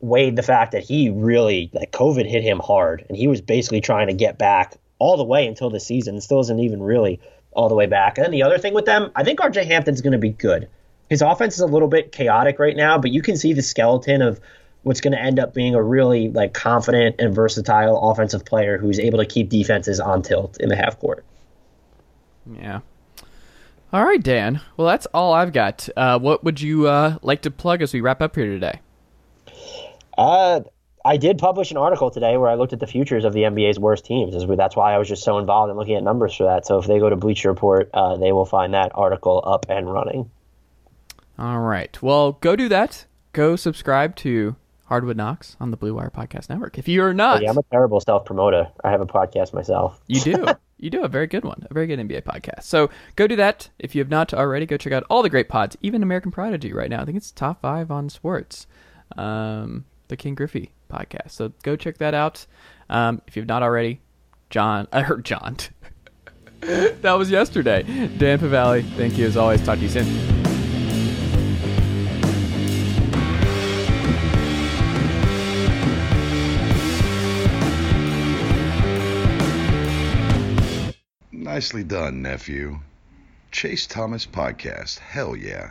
[0.00, 3.82] weighed the fact that he really like COVID hit him hard, and he was basically
[3.82, 6.18] trying to get back all the way until the season.
[6.18, 7.20] Still isn't even really
[7.52, 8.16] all the way back.
[8.16, 10.66] And then the other thing with them, I think RJ Hampton's going to be good.
[11.10, 14.22] His offense is a little bit chaotic right now, but you can see the skeleton
[14.22, 14.40] of
[14.82, 18.98] what's going to end up being a really like confident and versatile offensive player who's
[18.98, 21.22] able to keep defenses on tilt in the half court.
[22.50, 22.80] Yeah.
[23.92, 24.62] All right, Dan.
[24.78, 25.86] Well, that's all I've got.
[25.94, 28.80] Uh, what would you uh, like to plug as we wrap up here today?
[30.16, 30.62] Uh,
[31.04, 33.78] I did publish an article today where I looked at the futures of the NBA's
[33.78, 34.34] worst teams.
[34.56, 36.66] That's why I was just so involved in looking at numbers for that.
[36.66, 39.92] So if they go to Bleacher Report, uh, they will find that article up and
[39.92, 40.30] running.
[41.38, 42.00] All right.
[42.02, 43.04] Well, go do that.
[43.32, 46.78] Go subscribe to Hardwood Knocks on the Blue Wire Podcast Network.
[46.78, 48.68] If you're not, Yeah, I'm a terrible self promoter.
[48.82, 50.00] I have a podcast myself.
[50.06, 50.46] You do.
[50.78, 52.62] you do a very good one, a very good NBA podcast.
[52.62, 53.68] So go do that.
[53.78, 56.72] If you have not already, go check out all the great pods, even American Prodigy
[56.72, 57.02] right now.
[57.02, 58.66] I think it's top five on sports.
[59.18, 61.30] Um, the King Griffey podcast.
[61.30, 62.46] So go check that out.
[62.88, 64.00] Um, if you've not already,
[64.50, 65.56] John, I heard John.
[66.60, 67.82] that was yesterday.
[68.16, 69.62] Dan Favale, thank you as always.
[69.62, 70.34] Talk to you soon.
[81.32, 82.80] Nicely done, nephew.
[83.52, 84.98] Chase Thomas Podcast.
[84.98, 85.70] Hell yeah.